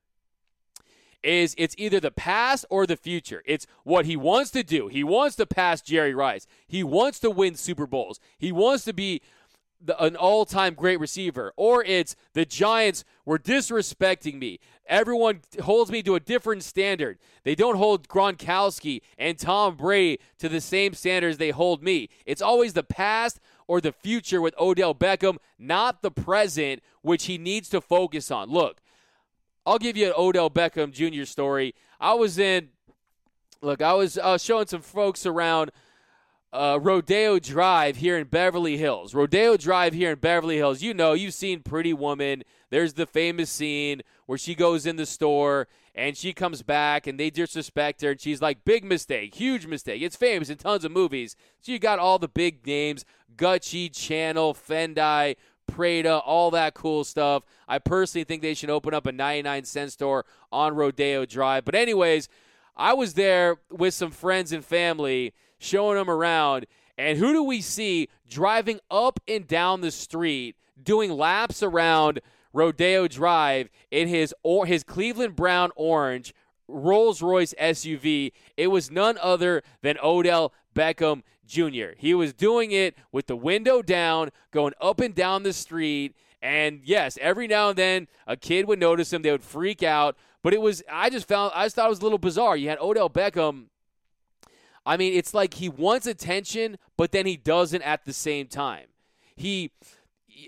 is 1.23 1.53
it's 1.57 1.75
either 1.77 1.99
the 1.99 2.11
past 2.11 2.65
or 2.69 2.87
the 2.87 2.97
future. 2.97 3.43
It's 3.45 3.67
what 3.83 4.05
he 4.05 4.17
wants 4.17 4.51
to 4.51 4.63
do. 4.63 4.87
He 4.87 5.03
wants 5.03 5.35
to 5.35 5.45
pass 5.45 5.81
Jerry 5.81 6.15
Rice. 6.15 6.47
He 6.67 6.83
wants 6.83 7.19
to 7.19 7.29
win 7.29 7.55
Super 7.55 7.85
Bowls. 7.85 8.19
He 8.37 8.51
wants 8.51 8.83
to 8.85 8.93
be 8.93 9.21
the, 9.83 10.01
an 10.03 10.15
all-time 10.15 10.73
great 10.73 10.99
receiver 10.99 11.53
or 11.55 11.83
it's 11.83 12.15
the 12.33 12.45
giants 12.45 13.03
were 13.25 13.39
disrespecting 13.39 14.39
me. 14.39 14.59
Everyone 14.87 15.41
holds 15.61 15.91
me 15.91 16.01
to 16.03 16.15
a 16.15 16.19
different 16.19 16.63
standard. 16.63 17.19
They 17.43 17.55
don't 17.55 17.77
hold 17.77 18.07
gronkowski 18.07 19.01
and 19.17 19.37
tom 19.37 19.75
brady 19.75 20.19
to 20.39 20.49
the 20.49 20.61
same 20.61 20.93
standards 20.93 21.37
they 21.37 21.51
hold 21.51 21.83
me. 21.83 22.09
It's 22.25 22.41
always 22.41 22.73
the 22.73 22.83
past 22.83 23.39
or 23.67 23.81
the 23.81 23.91
future 23.91 24.41
with 24.41 24.55
odell 24.59 24.95
beckham 24.95 25.37
not 25.59 26.01
the 26.01 26.11
present 26.11 26.81
which 27.01 27.25
he 27.25 27.37
needs 27.37 27.69
to 27.69 27.81
focus 27.81 28.31
on. 28.31 28.49
Look 28.49 28.81
i'll 29.65 29.79
give 29.79 29.97
you 29.97 30.07
an 30.07 30.13
odell 30.17 30.49
beckham 30.49 30.91
jr 30.91 31.25
story. 31.25 31.75
I 31.99 32.13
was 32.13 32.39
in 32.39 32.69
look 33.61 33.81
i 33.81 33.93
was 33.93 34.17
uh, 34.17 34.37
showing 34.37 34.67
some 34.67 34.81
folks 34.81 35.25
around 35.25 35.71
uh, 36.57 36.77
Rodeo 36.77 37.39
Drive 37.39 37.97
here 37.97 38.17
in 38.17 38.25
Beverly 38.25 38.77
Hills. 38.77 39.13
Rodeo 39.13 39.57
Drive 39.57 39.93
here 39.93 40.11
in 40.11 40.19
Beverly 40.19 40.57
Hills. 40.57 40.81
You 40.81 40.93
know, 40.93 41.13
you've 41.13 41.33
seen 41.33 41.61
Pretty 41.61 41.93
Woman. 41.93 42.43
There's 42.69 42.93
the 42.93 43.05
famous 43.05 43.49
scene 43.49 44.01
where 44.25 44.37
she 44.37 44.55
goes 44.55 44.85
in 44.85 44.95
the 44.95 45.05
store 45.05 45.67
and 45.93 46.17
she 46.17 46.33
comes 46.33 46.63
back 46.63 47.07
and 47.07 47.19
they 47.19 47.29
disrespect 47.29 48.01
her 48.01 48.11
and 48.11 48.21
she's 48.21 48.41
like, 48.41 48.65
big 48.65 48.83
mistake, 48.83 49.35
huge 49.35 49.67
mistake. 49.67 50.01
It's 50.01 50.15
famous 50.15 50.49
in 50.49 50.57
tons 50.57 50.83
of 50.83 50.91
movies. 50.91 51.35
So 51.61 51.71
you 51.71 51.79
got 51.79 51.99
all 51.99 52.19
the 52.19 52.27
big 52.27 52.65
names 52.65 53.05
Gucci, 53.35 53.95
Chanel, 53.95 54.53
Fendi, 54.53 55.35
Prada, 55.67 56.17
all 56.17 56.51
that 56.51 56.73
cool 56.73 57.03
stuff. 57.03 57.43
I 57.67 57.79
personally 57.79 58.23
think 58.23 58.41
they 58.41 58.53
should 58.53 58.69
open 58.69 58.93
up 58.93 59.05
a 59.05 59.11
99 59.11 59.65
cent 59.65 59.91
store 59.91 60.25
on 60.51 60.75
Rodeo 60.75 61.25
Drive. 61.25 61.65
But, 61.65 61.75
anyways, 61.75 62.29
I 62.75 62.93
was 62.93 63.13
there 63.13 63.57
with 63.69 63.93
some 63.93 64.11
friends 64.11 64.51
and 64.51 64.63
family 64.63 65.33
showing 65.59 65.97
them 65.97 66.09
around. 66.09 66.65
And 66.97 67.17
who 67.17 67.31
do 67.33 67.43
we 67.43 67.61
see 67.61 68.09
driving 68.29 68.79
up 68.89 69.19
and 69.27 69.47
down 69.47 69.81
the 69.81 69.91
street, 69.91 70.55
doing 70.81 71.11
laps 71.11 71.61
around 71.61 72.21
Rodeo 72.53 73.07
Drive 73.07 73.69
in 73.91 74.07
his 74.07 74.33
or 74.43 74.65
his 74.65 74.83
Cleveland 74.83 75.35
Brown 75.35 75.71
orange 75.75 76.33
Rolls 76.67 77.21
Royce 77.21 77.53
SUV. 77.59 78.31
It 78.57 78.67
was 78.67 78.91
none 78.91 79.17
other 79.21 79.63
than 79.81 79.97
Odell 80.03 80.53
Beckham 80.75 81.23
Jr. 81.45 81.95
He 81.97 82.13
was 82.13 82.33
doing 82.33 82.71
it 82.71 82.95
with 83.11 83.27
the 83.27 83.35
window 83.35 83.81
down, 83.81 84.31
going 84.51 84.73
up 84.81 84.99
and 84.99 85.15
down 85.15 85.43
the 85.43 85.53
street. 85.53 86.15
And 86.41 86.81
yes, 86.83 87.17
every 87.21 87.47
now 87.47 87.69
and 87.69 87.77
then 87.77 88.07
a 88.25 88.35
kid 88.35 88.67
would 88.67 88.79
notice 88.79 89.13
him, 89.13 89.21
they 89.21 89.31
would 89.31 89.43
freak 89.43 89.81
out. 89.81 90.17
But 90.43 90.53
it 90.53 90.61
was, 90.61 90.83
I 90.91 91.09
just 91.09 91.27
found, 91.27 91.51
I 91.55 91.65
just 91.65 91.75
thought 91.75 91.87
it 91.87 91.89
was 91.89 91.99
a 91.99 92.03
little 92.03 92.17
bizarre. 92.17 92.57
You 92.57 92.69
had 92.69 92.79
Odell 92.79 93.09
Beckham. 93.09 93.65
I 94.87 94.95
mean, 94.95 95.13
it's 95.13 95.33
like 95.33 95.55
he 95.55 95.67
wants 95.67 96.07
attention, 96.07 96.77
but 96.95 97.11
then 97.11 97.25
he 97.25 97.35
doesn't 97.35 97.81
at 97.81 98.05
the 98.05 98.13
same 98.13 98.47
time. 98.47 98.85
He, 99.35 99.71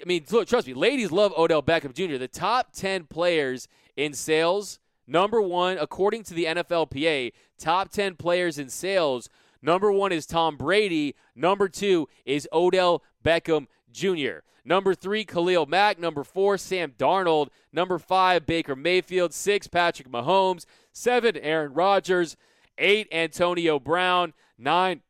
I 0.02 0.06
mean, 0.06 0.24
look, 0.32 0.48
trust 0.48 0.66
me, 0.66 0.74
ladies 0.74 1.12
love 1.12 1.34
Odell 1.38 1.62
Beckham 1.62 1.94
Jr. 1.94 2.18
The 2.18 2.30
top 2.30 2.72
10 2.72 3.08
players 3.08 3.68
in 3.98 4.14
sales, 4.14 4.80
number 5.06 5.42
one, 5.42 5.78
according 5.78 6.24
to 6.24 6.34
the 6.34 6.46
NFLPA, 6.46 7.34
top 7.58 7.90
10 7.92 8.16
players 8.16 8.58
in 8.58 8.70
sales, 8.70 9.30
number 9.62 9.92
one 9.92 10.14
is 10.14 10.26
Tom 10.26 10.56
Brady, 10.56 11.16
number 11.36 11.68
two 11.68 12.08
is 12.26 12.48
Odell 12.54 13.04
Beckham 13.22 13.68
Jr. 13.92 14.40
Number 14.64 14.94
three, 14.94 15.26
Khalil 15.26 15.66
Mack. 15.66 15.98
Number 16.00 16.24
four, 16.24 16.58
Sam 16.58 16.92
Darnold. 16.92 17.50
Number 17.74 17.98
five, 17.98 18.46
Baker 18.46 18.76
Mayfield. 18.76 19.34
Six, 19.34 19.68
Patrick 19.68 20.10
Mahomes. 20.10 20.66
Seven, 20.92 21.38
Aaron 21.38 21.74
Rodgers. 21.74 22.38
Eight, 22.80 23.08
Antonio 23.12 23.80
Brown. 23.80 24.34
Nine, 24.58 25.02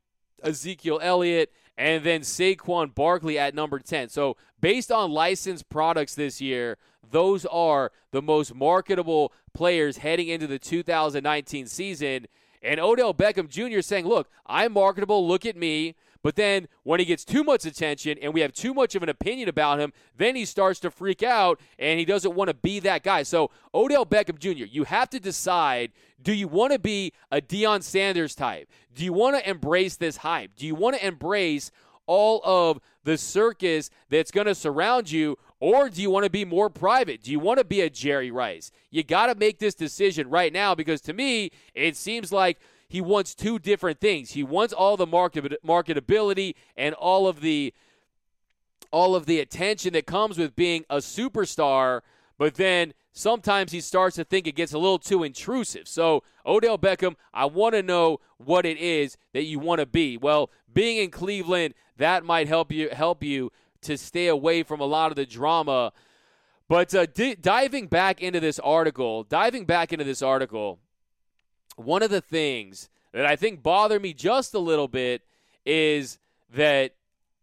Ezekiel 0.44 1.00
Elliott. 1.02 1.52
And 1.78 2.04
then 2.04 2.22
Saquon 2.22 2.94
Barkley 2.94 3.40
at 3.40 3.56
number 3.56 3.80
10. 3.80 4.10
So, 4.10 4.36
based 4.60 4.92
on 4.92 5.12
licensed 5.12 5.70
products 5.70 6.14
this 6.14 6.42
year, 6.42 6.78
those 7.10 7.46
are 7.46 7.92
the 8.12 8.22
most 8.22 8.54
marketable 8.54 9.32
players 9.54 9.98
heading 9.98 10.28
into 10.28 10.46
the 10.46 10.60
2019 10.60 11.68
season. 11.68 12.28
And 12.62 12.80
Odell 12.80 13.14
Beckham 13.14 13.48
Jr. 13.48 13.82
saying, 13.82 14.06
Look, 14.06 14.30
I'm 14.46 14.74
marketable. 14.74 15.26
Look 15.26 15.46
at 15.46 15.56
me. 15.56 15.96
But 16.22 16.36
then 16.36 16.68
when 16.84 17.00
he 17.00 17.06
gets 17.06 17.24
too 17.24 17.44
much 17.44 17.66
attention 17.66 18.18
and 18.22 18.34
we 18.34 18.42
have 18.42 18.52
too 18.52 18.74
much 18.74 18.96
of 18.96 19.04
an 19.04 19.10
opinion 19.10 19.48
about 19.48 19.80
him, 19.80 19.94
then 20.18 20.36
he 20.36 20.46
starts 20.46 20.80
to 20.82 20.92
freak 20.92 21.24
out 21.24 21.60
and 21.78 21.98
he 21.98 22.06
doesn't 22.06 22.36
want 22.36 22.50
to 22.50 22.54
be 22.54 22.80
that 22.82 23.04
guy. 23.04 23.24
So, 23.24 23.52
Odell 23.74 24.06
Beckham 24.06 24.38
Jr., 24.38 24.66
you 24.66 24.84
have 24.84 25.10
to 25.12 25.20
decide 25.20 25.92
do 26.22 26.34
you 26.34 26.48
want 26.48 26.74
to 26.74 26.80
be 26.80 27.14
a 27.32 27.40
Deion 27.40 27.82
Sanders 27.82 28.36
type? 28.36 28.70
Do 28.94 29.06
you 29.06 29.14
want 29.14 29.38
to 29.38 29.50
embrace 29.50 29.96
this 29.96 30.18
hype? 30.18 30.52
Do 30.58 30.68
you 30.68 30.76
want 30.76 30.98
to 30.98 31.06
embrace 31.06 31.72
all 32.08 32.42
of 32.44 32.80
the 33.04 33.18
circus 33.18 33.90
that's 34.10 34.32
going 34.32 34.48
to 34.48 34.56
surround 34.56 35.10
you? 35.10 35.38
Or 35.62 35.90
do 35.90 36.02
you 36.02 36.10
want 36.10 36.26
to 36.26 36.30
be 36.30 36.46
more 36.46 36.70
private? 36.70 37.22
Do 37.24 37.32
you 37.32 37.40
want 37.40 37.60
to 37.60 37.66
be 37.66 37.82
a 37.82 37.90
Jerry 37.90 38.32
Rice? 38.32 38.72
You 38.92 39.04
got 39.04 39.28
to 39.28 39.36
make 39.36 39.60
this 39.60 39.76
decision 39.76 40.30
right 40.30 40.52
now 40.52 40.76
because 40.76 41.02
to 41.02 41.14
me, 41.14 41.52
it 41.74 41.96
seems 41.96 42.32
like 42.32 42.60
he 42.90 43.02
wants 43.02 43.36
two 43.36 43.60
different 43.60 44.02
things. 44.02 44.32
He 44.32 44.44
wants 44.44 44.74
all 44.74 44.98
the 44.98 45.06
market 45.06 45.64
marketability 45.64 46.56
and 46.76 46.96
all 46.96 47.28
of 47.28 47.42
the 47.42 47.74
all 48.92 49.16
of 49.16 49.28
the 49.28 49.40
attention 49.40 49.94
that 49.94 50.08
comes 50.08 50.40
with 50.40 50.56
being 50.56 50.84
a 50.90 50.98
superstar, 50.98 52.02
but 52.40 52.56
then 52.56 52.94
sometimes 53.12 53.72
he 53.72 53.80
starts 53.80 54.16
to 54.16 54.24
think 54.24 54.48
it 54.48 54.56
gets 54.56 54.74
a 54.74 54.80
little 54.80 54.98
too 54.98 55.24
intrusive. 55.24 55.88
So, 55.88 56.24
Odell 56.44 56.80
Beckham, 56.80 57.16
I 57.32 57.46
want 57.46 57.76
to 57.76 57.84
know 57.84 58.20
what 58.38 58.66
it 58.66 58.80
is 58.80 59.16
that 59.34 59.44
you 59.44 59.60
want 59.60 59.80
to 59.80 59.86
be. 59.86 60.18
Well, 60.18 60.50
being 60.74 60.98
in 60.98 61.12
Cleveland, 61.12 61.76
that 61.98 62.24
might 62.24 62.48
help 62.48 62.72
you 62.72 62.90
help 62.90 63.24
you 63.24 63.52
to 63.82 63.98
stay 64.00 64.28
away 64.28 64.64
from 64.64 64.80
a 64.80 64.86
lot 64.86 65.12
of 65.12 65.16
the 65.16 65.28
drama. 65.28 65.94
But 66.68 66.96
uh, 66.96 67.06
di- 67.06 67.36
diving 67.36 67.88
back 67.88 68.22
into 68.22 68.40
this 68.40 68.58
article, 68.58 69.24
diving 69.24 69.66
back 69.66 69.94
into 69.94 70.06
this 70.06 70.24
article, 70.24 70.80
one 71.76 72.04
of 72.04 72.10
the 72.10 72.22
things 72.22 72.90
that 73.14 73.26
I 73.26 73.36
think 73.36 73.64
bother 73.64 74.00
me 74.00 74.14
just 74.14 74.54
a 74.54 74.60
little 74.60 74.88
bit 74.88 75.22
is 75.66 76.20
that 76.54 76.94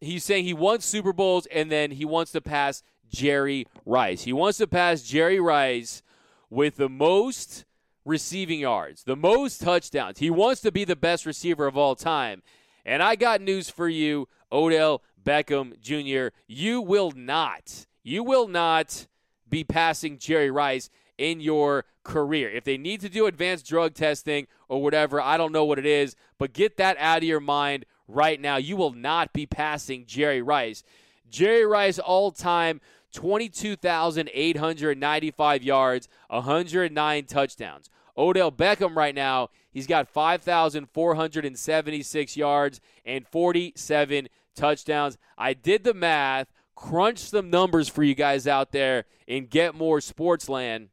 he's 0.00 0.24
saying 0.24 0.44
he 0.44 0.54
wants 0.54 0.86
Super 0.86 1.12
Bowls 1.12 1.46
and 1.46 1.70
then 1.70 1.90
he 1.90 2.04
wants 2.04 2.32
to 2.32 2.40
pass 2.40 2.82
Jerry 3.10 3.66
Rice. 3.84 4.22
He 4.22 4.32
wants 4.32 4.58
to 4.58 4.66
pass 4.66 5.02
Jerry 5.02 5.40
Rice 5.40 6.02
with 6.50 6.76
the 6.76 6.88
most 6.88 7.64
receiving 8.04 8.60
yards, 8.60 9.04
the 9.04 9.16
most 9.16 9.60
touchdowns. 9.60 10.18
He 10.18 10.30
wants 10.30 10.60
to 10.62 10.72
be 10.72 10.84
the 10.84 10.96
best 10.96 11.26
receiver 11.26 11.66
of 11.66 11.76
all 11.76 11.96
time. 11.96 12.42
And 12.84 13.02
I 13.02 13.16
got 13.16 13.40
news 13.40 13.68
for 13.68 13.88
you, 13.88 14.28
Odell 14.52 15.02
Beckham 15.22 15.78
Jr. 15.80 16.34
You 16.46 16.80
will 16.80 17.10
not, 17.10 17.86
you 18.02 18.22
will 18.22 18.46
not 18.46 19.06
be 19.48 19.64
passing 19.64 20.18
Jerry 20.18 20.50
Rice 20.50 20.88
in 21.18 21.40
your 21.40 21.84
career. 22.06 22.48
If 22.48 22.64
they 22.64 22.78
need 22.78 23.00
to 23.00 23.08
do 23.08 23.26
advanced 23.26 23.66
drug 23.66 23.94
testing 23.94 24.46
or 24.68 24.80
whatever, 24.80 25.20
I 25.20 25.36
don't 25.36 25.50
know 25.52 25.64
what 25.64 25.80
it 25.80 25.86
is, 25.86 26.14
but 26.38 26.52
get 26.52 26.76
that 26.76 26.96
out 26.98 27.18
of 27.18 27.24
your 27.24 27.40
mind 27.40 27.84
right 28.06 28.40
now. 28.40 28.56
You 28.56 28.76
will 28.76 28.92
not 28.92 29.32
be 29.32 29.44
passing 29.44 30.06
Jerry 30.06 30.40
Rice. 30.40 30.84
Jerry 31.28 31.66
Rice 31.66 31.98
all 31.98 32.30
time 32.30 32.80
22,895 33.12 35.62
yards, 35.62 36.08
109 36.28 37.24
touchdowns. 37.24 37.90
Odell 38.16 38.52
Beckham 38.52 38.96
right 38.96 39.14
now, 39.14 39.50
he's 39.70 39.86
got 39.86 40.08
5,476 40.08 42.36
yards 42.36 42.80
and 43.04 43.26
47 43.26 44.28
touchdowns. 44.54 45.18
I 45.36 45.52
did 45.54 45.84
the 45.84 45.92
math, 45.92 46.46
crunched 46.74 47.28
some 47.30 47.50
numbers 47.50 47.88
for 47.88 48.02
you 48.02 48.14
guys 48.14 48.46
out 48.46 48.72
there 48.72 49.04
in 49.26 49.46
Get 49.46 49.74
More 49.74 49.98
Sportsland 49.98 50.88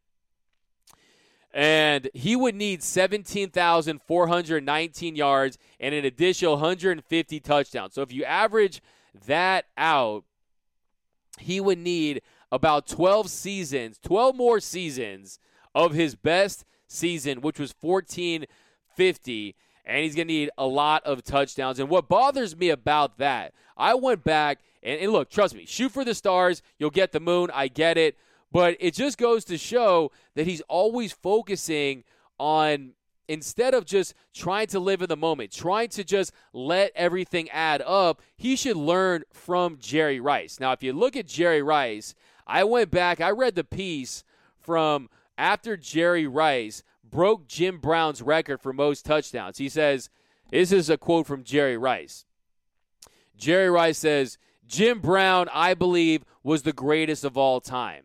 and 1.54 2.10
he 2.14 2.36
would 2.36 2.56
need 2.56 2.82
17,419 2.82 5.16
yards 5.16 5.60
and 5.80 5.94
an 5.94 6.04
additional 6.04 6.54
150 6.54 7.40
touchdowns. 7.40 7.94
So 7.94 8.02
if 8.02 8.12
you 8.12 8.24
average 8.24 8.82
that 9.28 9.66
out, 9.78 10.24
he 11.38 11.62
would 11.62 11.78
need 11.78 12.24
about 12.52 12.88
12 12.88 13.30
seasons, 13.30 14.00
12 14.02 14.36
more 14.36 14.60
seasons 14.60 15.38
of 15.76 15.94
his 15.94 16.16
best 16.16 16.66
season, 16.88 17.42
which 17.42 17.60
was 17.60 17.76
1450. 17.80 19.56
And 19.86 20.04
he's 20.04 20.16
going 20.16 20.28
to 20.28 20.34
need 20.34 20.50
a 20.58 20.66
lot 20.66 21.06
of 21.06 21.24
touchdowns. 21.24 21.80
And 21.80 21.90
what 21.90 22.08
bothers 22.08 22.56
me 22.56 22.70
about 22.70 23.18
that, 23.18 23.54
I 23.76 23.96
went 23.96 24.24
back 24.24 24.60
and, 24.82 24.98
and 25.00 25.12
look, 25.12 25.30
trust 25.30 25.56
me, 25.56 25.66
shoot 25.66 25.92
for 25.92 26.06
the 26.06 26.16
stars. 26.16 26.62
You'll 26.78 26.90
get 26.90 27.12
the 27.12 27.20
moon. 27.20 27.52
I 27.54 27.68
get 27.68 27.98
it. 27.98 28.18
But 28.54 28.78
it 28.80 28.94
just 28.94 29.18
goes 29.18 29.44
to 29.46 29.58
show 29.58 30.12
that 30.36 30.46
he's 30.46 30.62
always 30.70 31.12
focusing 31.12 32.04
on 32.40 32.92
instead 33.28 33.74
of 33.74 33.84
just 33.84 34.14
trying 34.32 34.68
to 34.68 34.80
live 34.80 35.02
in 35.02 35.10
the 35.10 35.18
moment, 35.18 35.52
trying 35.52 35.90
to 35.90 36.04
just 36.04 36.32
let 36.54 36.92
everything 36.96 37.50
add 37.50 37.82
up, 37.82 38.22
he 38.38 38.56
should 38.56 38.78
learn 38.78 39.24
from 39.34 39.78
Jerry 39.80 40.20
Rice. 40.20 40.60
Now, 40.60 40.72
if 40.72 40.84
you 40.84 40.94
look 40.94 41.16
at 41.16 41.26
Jerry 41.26 41.64
Rice, 41.64 42.14
I 42.46 42.64
went 42.64 42.92
back, 42.92 43.20
I 43.20 43.32
read 43.32 43.56
the 43.56 43.64
piece 43.64 44.24
from 44.60 45.10
after 45.36 45.76
Jerry 45.76 46.28
Rice 46.28 46.84
broke 47.04 47.48
Jim 47.48 47.80
Brown's 47.80 48.22
record 48.22 48.62
for 48.62 48.72
most 48.72 49.04
touchdowns. 49.04 49.58
He 49.58 49.70
says, 49.70 50.12
This 50.52 50.72
is 50.72 50.92
a 50.92 50.98
quote 50.98 51.26
from 51.26 51.44
Jerry 51.44 51.78
Rice. 51.78 52.26
Jerry 53.36 53.72
Rice 53.72 53.98
says, 53.98 54.38
Jim 54.68 55.00
Brown, 55.00 55.50
I 55.52 55.74
believe, 55.74 56.24
was 56.44 56.62
the 56.62 56.74
greatest 56.74 57.24
of 57.24 57.36
all 57.36 57.60
time. 57.60 58.04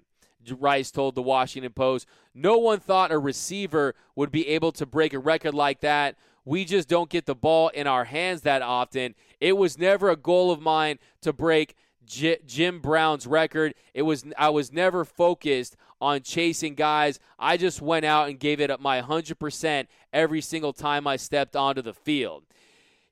Rice 0.53 0.91
told 0.91 1.15
the 1.15 1.23
Washington 1.23 1.73
Post. 1.73 2.07
No 2.35 2.59
one 2.59 2.81
thought 2.81 3.13
a 3.13 3.19
receiver 3.19 3.95
would 4.15 4.31
be 4.31 4.49
able 4.49 4.73
to 4.73 4.87
break 4.87 5.13
a 5.13 5.19
record 5.19 5.55
like 5.55 5.81
that. 5.81 6.17
We 6.45 6.65
just 6.65 6.89
don't 6.89 7.11
get 7.11 7.27
the 7.27 7.35
ball 7.35 7.69
in 7.69 7.87
our 7.87 8.05
hands 8.05 8.43
that 8.43 8.63
often. 8.63 9.15
It 9.41 9.57
was 9.57 9.79
never 9.79 10.09
a 10.11 10.17
goal 10.17 10.51
of 10.51 10.61
mine 10.61 10.99
to 11.23 11.33
break 11.33 11.75
J- 12.07 12.39
Jim 12.47 12.81
Brown's 12.81 13.27
record. 13.27 13.75
It 13.93 14.03
was 14.03 14.25
I 14.37 14.49
was 14.49 14.73
never 14.73 15.05
focused 15.05 15.77
on 16.01 16.23
chasing 16.23 16.75
guys. 16.75 17.21
I 17.39 17.57
just 17.57 17.83
went 17.83 18.07
out 18.07 18.29
and 18.29 18.41
gave 18.41 18.61
it 18.61 18.71
up 18.71 18.81
my 18.81 19.03
100% 19.03 19.87
every 20.13 20.41
single 20.41 20.73
time 20.73 21.07
I 21.07 21.17
stepped 21.17 21.55
onto 21.55 21.83
the 21.83 21.93
field. 21.93 22.45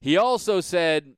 He 0.00 0.16
also 0.16 0.60
said 0.60 1.14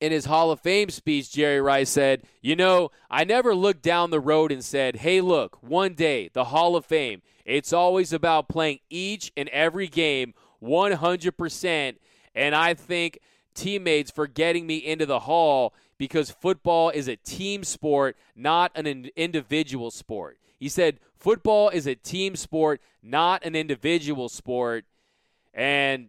in 0.00 0.12
his 0.12 0.24
Hall 0.24 0.50
of 0.50 0.60
Fame 0.60 0.88
speech, 0.88 1.30
Jerry 1.30 1.60
Rice 1.60 1.90
said, 1.90 2.22
You 2.40 2.56
know, 2.56 2.90
I 3.10 3.24
never 3.24 3.54
looked 3.54 3.82
down 3.82 4.10
the 4.10 4.20
road 4.20 4.50
and 4.50 4.64
said, 4.64 4.96
Hey, 4.96 5.20
look, 5.20 5.62
one 5.62 5.94
day, 5.94 6.30
the 6.32 6.44
Hall 6.44 6.74
of 6.74 6.86
Fame, 6.86 7.22
it's 7.44 7.72
always 7.72 8.12
about 8.12 8.48
playing 8.48 8.80
each 8.88 9.30
and 9.36 9.48
every 9.50 9.88
game 9.88 10.34
100%. 10.62 11.96
And 12.34 12.54
I 12.54 12.74
thank 12.74 13.20
teammates 13.54 14.10
for 14.10 14.26
getting 14.26 14.66
me 14.66 14.76
into 14.76 15.04
the 15.04 15.20
Hall 15.20 15.74
because 15.98 16.30
football 16.30 16.90
is 16.90 17.08
a 17.08 17.16
team 17.16 17.62
sport, 17.62 18.16
not 18.34 18.72
an 18.74 19.10
individual 19.16 19.90
sport. 19.90 20.38
He 20.58 20.68
said, 20.68 20.98
Football 21.18 21.68
is 21.68 21.86
a 21.86 21.94
team 21.94 22.36
sport, 22.36 22.80
not 23.02 23.44
an 23.44 23.54
individual 23.54 24.30
sport. 24.30 24.86
And 25.52 26.08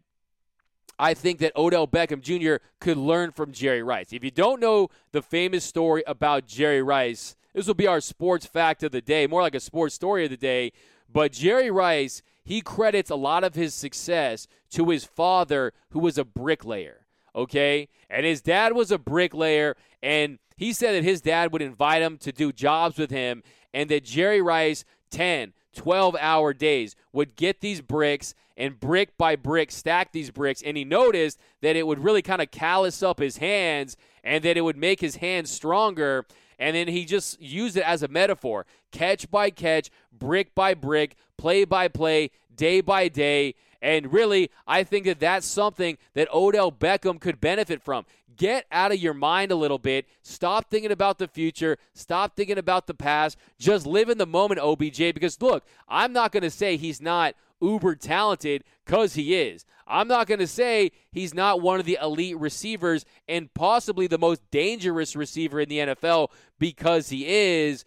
I 1.02 1.16
think 1.16 1.40
that 1.40 1.56
Odell 1.56 1.88
Beckham 1.88 2.22
Jr. 2.22 2.64
could 2.80 2.96
learn 2.96 3.32
from 3.32 3.52
Jerry 3.52 3.82
Rice. 3.82 4.14
If 4.14 4.24
you 4.24 4.30
don't 4.30 4.60
know 4.60 4.90
the 5.12 5.24
famous 5.24 5.66
story 5.66 6.04
about 6.06 6.46
Jerry 6.46 6.84
Rice, 6.84 7.36
this 7.56 7.66
will 7.66 7.74
be 7.74 7.88
our 7.88 8.00
sports 8.00 8.46
fact 8.46 8.84
of 8.84 8.92
the 8.92 9.02
day, 9.02 9.26
more 9.26 9.42
like 9.42 9.56
a 9.56 9.60
sports 9.60 9.96
story 9.96 10.26
of 10.26 10.30
the 10.30 10.38
day. 10.38 10.72
But 11.12 11.32
Jerry 11.32 11.72
Rice, 11.72 12.22
he 12.44 12.62
credits 12.62 13.10
a 13.10 13.16
lot 13.16 13.44
of 13.44 13.56
his 13.56 13.74
success 13.74 14.48
to 14.70 14.90
his 14.90 15.04
father, 15.04 15.74
who 15.90 15.98
was 15.98 16.20
a 16.20 16.24
bricklayer. 16.24 17.08
Okay? 17.36 17.90
And 18.08 18.24
his 18.24 18.44
dad 18.44 18.74
was 18.74 18.92
a 18.92 19.00
bricklayer, 19.00 19.76
and 20.04 20.38
he 20.56 20.72
said 20.72 20.94
that 20.94 21.04
his 21.04 21.20
dad 21.20 21.52
would 21.52 21.64
invite 21.64 22.04
him 22.04 22.20
to 22.20 22.32
do 22.32 22.52
jobs 22.52 23.00
with 23.00 23.10
him, 23.10 23.42
and 23.74 23.90
that 23.90 24.04
Jerry 24.04 24.40
Rice, 24.40 24.86
10, 25.10 25.54
12 25.76 26.16
hour 26.20 26.54
days, 26.54 26.96
would 27.14 27.36
get 27.36 27.62
these 27.62 27.82
bricks 27.82 28.34
and 28.58 28.80
brick 28.80 29.18
by 29.18 29.36
brick 29.36 29.72
stack 29.72 30.12
these 30.12 30.32
bricks. 30.32 30.62
And 30.62 30.78
he 30.78 30.86
noticed 30.86 31.40
that 31.62 31.76
it 31.76 31.88
would 31.88 32.00
really 32.00 32.22
kind 32.22 32.42
of 32.42 32.52
callous 32.52 33.02
up 33.02 33.20
his 33.20 33.38
hands 33.38 33.98
and 34.24 34.44
that 34.44 34.58
it 34.58 34.62
would 34.62 34.78
make 34.78 35.02
his 35.02 35.18
hands 35.18 35.50
stronger. 35.50 36.26
And 36.60 36.76
then 36.76 36.88
he 36.88 37.06
just 37.06 37.42
used 37.42 37.78
it 37.78 37.84
as 37.84 38.04
a 38.04 38.08
metaphor 38.08 38.66
catch 38.92 39.30
by 39.32 39.50
catch, 39.50 39.90
brick 40.12 40.54
by 40.54 40.74
brick, 40.74 41.16
play 41.38 41.64
by 41.64 41.88
play, 41.88 42.30
day 42.56 42.82
by 42.82 43.08
day. 43.08 43.56
And 43.82 44.14
really, 44.14 44.52
I 44.68 44.84
think 44.84 45.06
that 45.06 45.20
that's 45.20 45.48
something 45.48 45.98
that 46.14 46.32
Odell 46.32 46.72
Beckham 46.72 47.20
could 47.20 47.42
benefit 47.42 47.82
from. 47.82 48.06
Get 48.38 48.66
out 48.72 48.92
of 48.92 49.00
your 49.00 49.14
mind 49.14 49.52
a 49.52 49.56
little 49.56 49.78
bit. 49.78 50.06
Stop 50.22 50.70
thinking 50.70 50.92
about 50.92 51.18
the 51.18 51.28
future. 51.28 51.78
Stop 51.94 52.36
thinking 52.36 52.58
about 52.58 52.88
the 52.88 52.94
past. 52.94 53.38
Just 53.60 53.86
live 53.86 54.10
in 54.10 54.18
the 54.18 54.26
moment, 54.26 54.62
OBJ. 54.62 55.14
Because 55.14 55.42
look, 55.42 55.66
I'm 55.88 56.14
not 56.14 56.32
going 56.32 56.44
to 56.44 56.50
say 56.50 56.78
he's 56.78 57.02
not 57.02 57.36
uber 57.62 57.96
talented 57.96 58.64
because 58.86 59.14
he 59.14 59.36
is. 59.36 59.66
I'm 59.88 60.08
not 60.08 60.28
going 60.28 60.40
to 60.40 60.48
say 60.48 60.92
he's 61.12 61.34
not 61.34 61.62
one 61.62 61.80
of 61.80 61.86
the 61.86 61.98
elite 62.02 62.38
receivers 62.38 63.06
and 63.28 63.54
possibly 63.54 64.08
the 64.08 64.18
most 64.18 64.42
dangerous 64.52 65.16
receiver 65.16 65.60
in 65.60 65.70
the 65.70 65.80
NFL 65.80 66.30
because 66.60 67.10
he 67.10 67.26
is. 67.28 67.84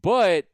But 0.00 0.46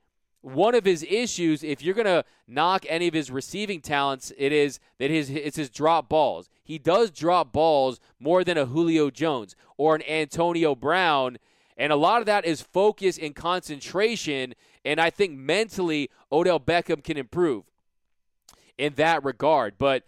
one 0.45 0.75
of 0.75 0.85
his 0.85 1.03
issues, 1.03 1.65
if 1.65 1.83
you're 1.83 1.95
going 1.95 2.05
to 2.05 2.25
knock 2.47 2.85
any 2.89 3.09
of 3.09 3.15
his 3.15 3.31
receiving 3.31 3.81
talents, 3.81 4.31
it 4.37 4.53
is 4.53 4.79
that 4.99 5.11
his 5.11 5.31
it's 5.31 5.57
his 5.57 5.71
drop 5.71 6.09
balls. 6.09 6.51
He 6.63 6.79
does 6.79 7.11
drop 7.11 7.51
balls 7.51 7.99
more 8.21 8.45
than 8.45 8.59
a 8.59 8.67
Julio 8.67 9.11
Jones 9.11 9.57
or 9.79 9.95
an 9.95 10.03
Antonio 10.03 10.75
Brown. 10.75 11.39
And 11.79 11.93
a 11.93 11.97
lot 11.97 12.21
of 12.21 12.27
that 12.27 12.45
is 12.45 12.61
focus 12.61 13.19
and 13.19 13.35
concentration. 13.35 14.55
And 14.85 15.01
I 15.01 15.09
think 15.09 15.33
mentally, 15.33 16.11
Odell 16.31 16.61
Beckham 16.61 17.03
can 17.03 17.17
improve 17.17 17.65
in 18.77 18.95
that 18.95 19.25
regard. 19.25 19.75
But 19.79 20.05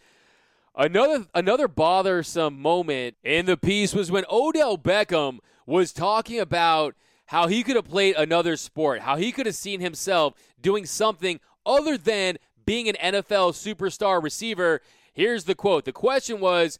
another 0.75 1.27
another 1.35 1.67
bothersome 1.67 2.61
moment 2.61 3.17
in 3.25 3.47
the 3.47 3.57
piece 3.57 3.95
was 3.95 4.11
when 4.11 4.25
Odell 4.31 4.77
Beckham 4.77 5.39
was 5.65 5.95
talking 5.95 6.39
about 6.39 6.95
how 7.27 7.47
he 7.47 7.63
could 7.63 7.77
have 7.77 7.89
played 7.89 8.17
another 8.17 8.57
sport, 8.57 9.01
how 9.01 9.17
he 9.17 9.33
could 9.33 9.47
have 9.47 9.55
seen 9.55 9.81
himself 9.81 10.35
doing 10.61 10.87
something 10.87 11.41
other 11.65 11.99
than 11.99 12.39
being 12.65 12.89
an 12.89 13.15
NFL 13.15 13.53
superstar 13.53 14.23
receiver. 14.23 14.81
Here's 15.13 15.45
the 15.45 15.55
quote. 15.55 15.85
The 15.85 15.93
question 15.93 16.41
was 16.41 16.79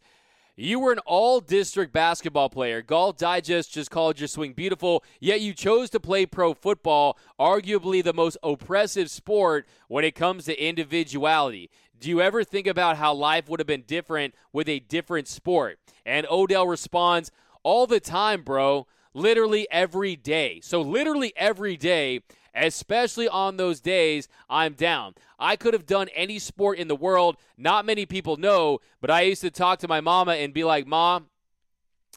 you 0.59 0.79
were 0.79 0.91
an 0.91 0.99
all 1.05 1.39
district 1.39 1.93
basketball 1.93 2.49
player. 2.49 2.81
Golf 2.81 3.15
Digest 3.17 3.71
just 3.71 3.91
called 3.91 4.19
your 4.19 4.27
swing 4.27 4.53
beautiful, 4.53 5.03
yet 5.19 5.39
you 5.39 5.53
chose 5.53 5.91
to 5.91 5.99
play 5.99 6.25
pro 6.25 6.55
football, 6.55 7.17
arguably 7.39 8.03
the 8.03 8.13
most 8.13 8.37
oppressive 8.41 9.11
sport 9.11 9.67
when 9.87 10.03
it 10.03 10.15
comes 10.15 10.45
to 10.45 10.59
individuality. 10.59 11.69
Do 11.99 12.09
you 12.09 12.21
ever 12.21 12.43
think 12.43 12.65
about 12.65 12.97
how 12.97 13.13
life 13.13 13.47
would 13.47 13.59
have 13.59 13.67
been 13.67 13.83
different 13.85 14.33
with 14.51 14.67
a 14.67 14.79
different 14.79 15.27
sport? 15.27 15.77
And 16.07 16.25
Odell 16.29 16.67
responds, 16.67 17.31
All 17.61 17.85
the 17.85 17.99
time, 17.99 18.41
bro. 18.41 18.87
Literally 19.17 19.67
every 19.71 20.15
day. 20.15 20.59
So, 20.61 20.79
literally 20.79 21.33
every 21.35 21.75
day, 21.75 22.21
especially 22.53 23.27
on 23.27 23.57
those 23.57 23.79
days 23.79 24.27
I'm 24.47 24.73
down. 24.73 25.15
I 25.39 25.55
could 25.55 25.73
have 25.73 25.87
done 25.87 26.07
any 26.13 26.37
sport 26.37 26.77
in 26.77 26.87
the 26.87 26.95
world. 26.95 27.37
Not 27.57 27.83
many 27.83 28.05
people 28.05 28.37
know, 28.37 28.77
but 29.01 29.09
I 29.09 29.21
used 29.21 29.41
to 29.41 29.49
talk 29.49 29.79
to 29.79 29.87
my 29.87 30.01
mama 30.01 30.33
and 30.33 30.53
be 30.53 30.63
like, 30.63 30.85
Mom, 30.85 31.29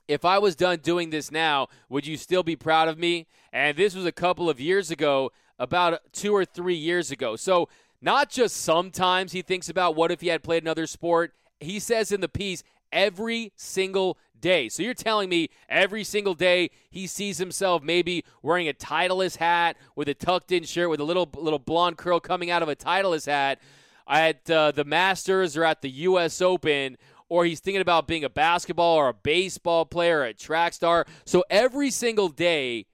if 0.09 0.27
I 0.27 0.39
was 0.39 0.55
done 0.55 0.81
doing 0.81 1.09
this 1.09 1.31
now, 1.31 1.69
would 1.89 2.07
you 2.07 2.19
still 2.19 2.43
be 2.43 2.55
proud 2.55 2.87
of 2.87 2.99
me? 2.99 3.27
And 3.51 3.79
this 3.79 3.95
was 3.95 4.05
a 4.05 4.13
couple 4.13 4.51
of 4.51 4.61
years 4.61 4.91
ago, 4.91 5.33
about 5.59 6.01
two 6.13 6.37
or 6.37 6.45
three 6.45 6.75
years 6.75 7.11
ago. 7.11 7.35
So, 7.35 7.71
not 8.03 8.29
just 8.29 8.59
sometimes 8.59 9.33
he 9.33 9.41
thinks 9.41 9.71
about 9.71 9.97
what 9.97 10.13
if 10.13 10.21
he 10.21 10.29
had 10.29 10.43
played 10.43 10.63
another 10.63 10.87
sport. 10.87 11.33
He 11.61 11.79
says 11.79 12.13
in 12.13 12.21
the 12.21 12.29
piece, 12.29 12.63
every 12.93 13.53
single 13.57 14.19
day. 14.41 14.69
So 14.69 14.83
you're 14.83 14.95
telling 14.95 15.29
me 15.29 15.51
every 15.69 16.05
single 16.05 16.35
day 16.35 16.71
he 16.91 17.07
sees 17.07 17.39
himself 17.39 17.83
maybe 17.83 18.25
wearing 18.43 18.69
a 18.69 18.73
Titleist 18.73 19.37
hat 19.37 19.77
with 19.95 20.09
a 20.09 20.15
tucked 20.15 20.53
in 20.53 20.65
shirt 20.65 20.91
with 20.91 21.01
a 21.01 21.05
little 21.05 21.29
little 21.37 21.59
blonde 21.59 21.99
curl 21.99 22.21
coming 22.21 22.51
out 22.51 22.63
of 22.63 22.69
a 22.69 22.77
Titleist 22.77 23.27
hat 23.27 23.61
at 24.09 24.51
uh, 24.51 24.73
the 24.73 24.85
Masters 24.85 25.57
or 25.57 25.65
at 25.65 25.83
the 25.83 25.91
U.S. 25.91 26.41
Open. 26.41 26.97
Or 27.29 27.45
he's 27.45 27.61
thinking 27.61 27.81
about 27.81 28.09
being 28.09 28.25
a 28.25 28.29
basketball 28.29 28.97
or 28.97 29.09
a 29.09 29.15
baseball 29.15 29.87
player, 29.87 30.21
or 30.21 30.25
a 30.25 30.35
track 30.35 30.73
star. 30.73 31.07
So 31.25 31.45
every 31.49 31.93
single 31.93 32.29
day, 32.29 32.87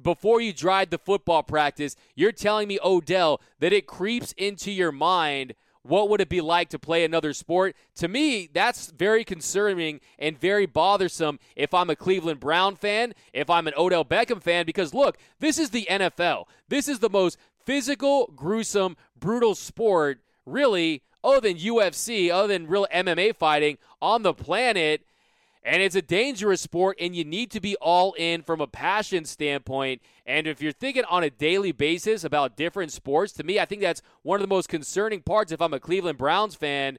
before 0.00 0.40
you 0.40 0.52
drive 0.52 0.90
the 0.90 0.98
football 0.98 1.42
practice, 1.42 1.96
you're 2.14 2.30
telling 2.30 2.68
me, 2.68 2.78
Odell, 2.84 3.40
that 3.58 3.72
it 3.72 3.88
creeps 3.88 4.32
into 4.36 4.70
your 4.70 4.92
mind 4.92 5.54
what 5.88 6.10
would 6.10 6.20
it 6.20 6.28
be 6.28 6.40
like 6.40 6.68
to 6.70 6.78
play 6.78 7.04
another 7.04 7.32
sport? 7.32 7.74
To 7.96 8.08
me, 8.08 8.48
that's 8.52 8.90
very 8.90 9.24
concerning 9.24 10.00
and 10.18 10.38
very 10.38 10.66
bothersome 10.66 11.38
if 11.56 11.72
I'm 11.72 11.88
a 11.88 11.96
Cleveland 11.96 12.40
Brown 12.40 12.76
fan, 12.76 13.14
if 13.32 13.48
I'm 13.48 13.66
an 13.66 13.74
Odell 13.76 14.04
Beckham 14.04 14.42
fan, 14.42 14.66
because 14.66 14.92
look, 14.92 15.16
this 15.40 15.58
is 15.58 15.70
the 15.70 15.86
NFL. 15.90 16.44
This 16.68 16.88
is 16.88 16.98
the 16.98 17.08
most 17.08 17.38
physical, 17.64 18.32
gruesome, 18.36 18.96
brutal 19.18 19.54
sport, 19.54 20.20
really, 20.44 21.02
other 21.24 21.40
than 21.40 21.56
UFC, 21.56 22.30
other 22.30 22.48
than 22.48 22.66
real 22.66 22.86
MMA 22.92 23.34
fighting 23.34 23.78
on 24.00 24.22
the 24.22 24.34
planet. 24.34 25.02
And 25.64 25.82
it's 25.82 25.96
a 25.96 26.02
dangerous 26.02 26.60
sport, 26.60 26.96
and 27.00 27.14
you 27.14 27.24
need 27.24 27.50
to 27.50 27.60
be 27.60 27.76
all 27.76 28.14
in 28.14 28.42
from 28.42 28.60
a 28.60 28.66
passion 28.66 29.24
standpoint. 29.24 30.00
And 30.24 30.46
if 30.46 30.62
you're 30.62 30.72
thinking 30.72 31.04
on 31.10 31.24
a 31.24 31.30
daily 31.30 31.72
basis 31.72 32.24
about 32.24 32.56
different 32.56 32.92
sports, 32.92 33.32
to 33.34 33.44
me, 33.44 33.58
I 33.58 33.64
think 33.64 33.82
that's 33.82 34.02
one 34.22 34.36
of 34.36 34.42
the 34.42 34.54
most 34.54 34.68
concerning 34.68 35.20
parts 35.20 35.52
if 35.52 35.60
I'm 35.60 35.74
a 35.74 35.80
Cleveland 35.80 36.18
Browns 36.18 36.54
fan. 36.54 36.98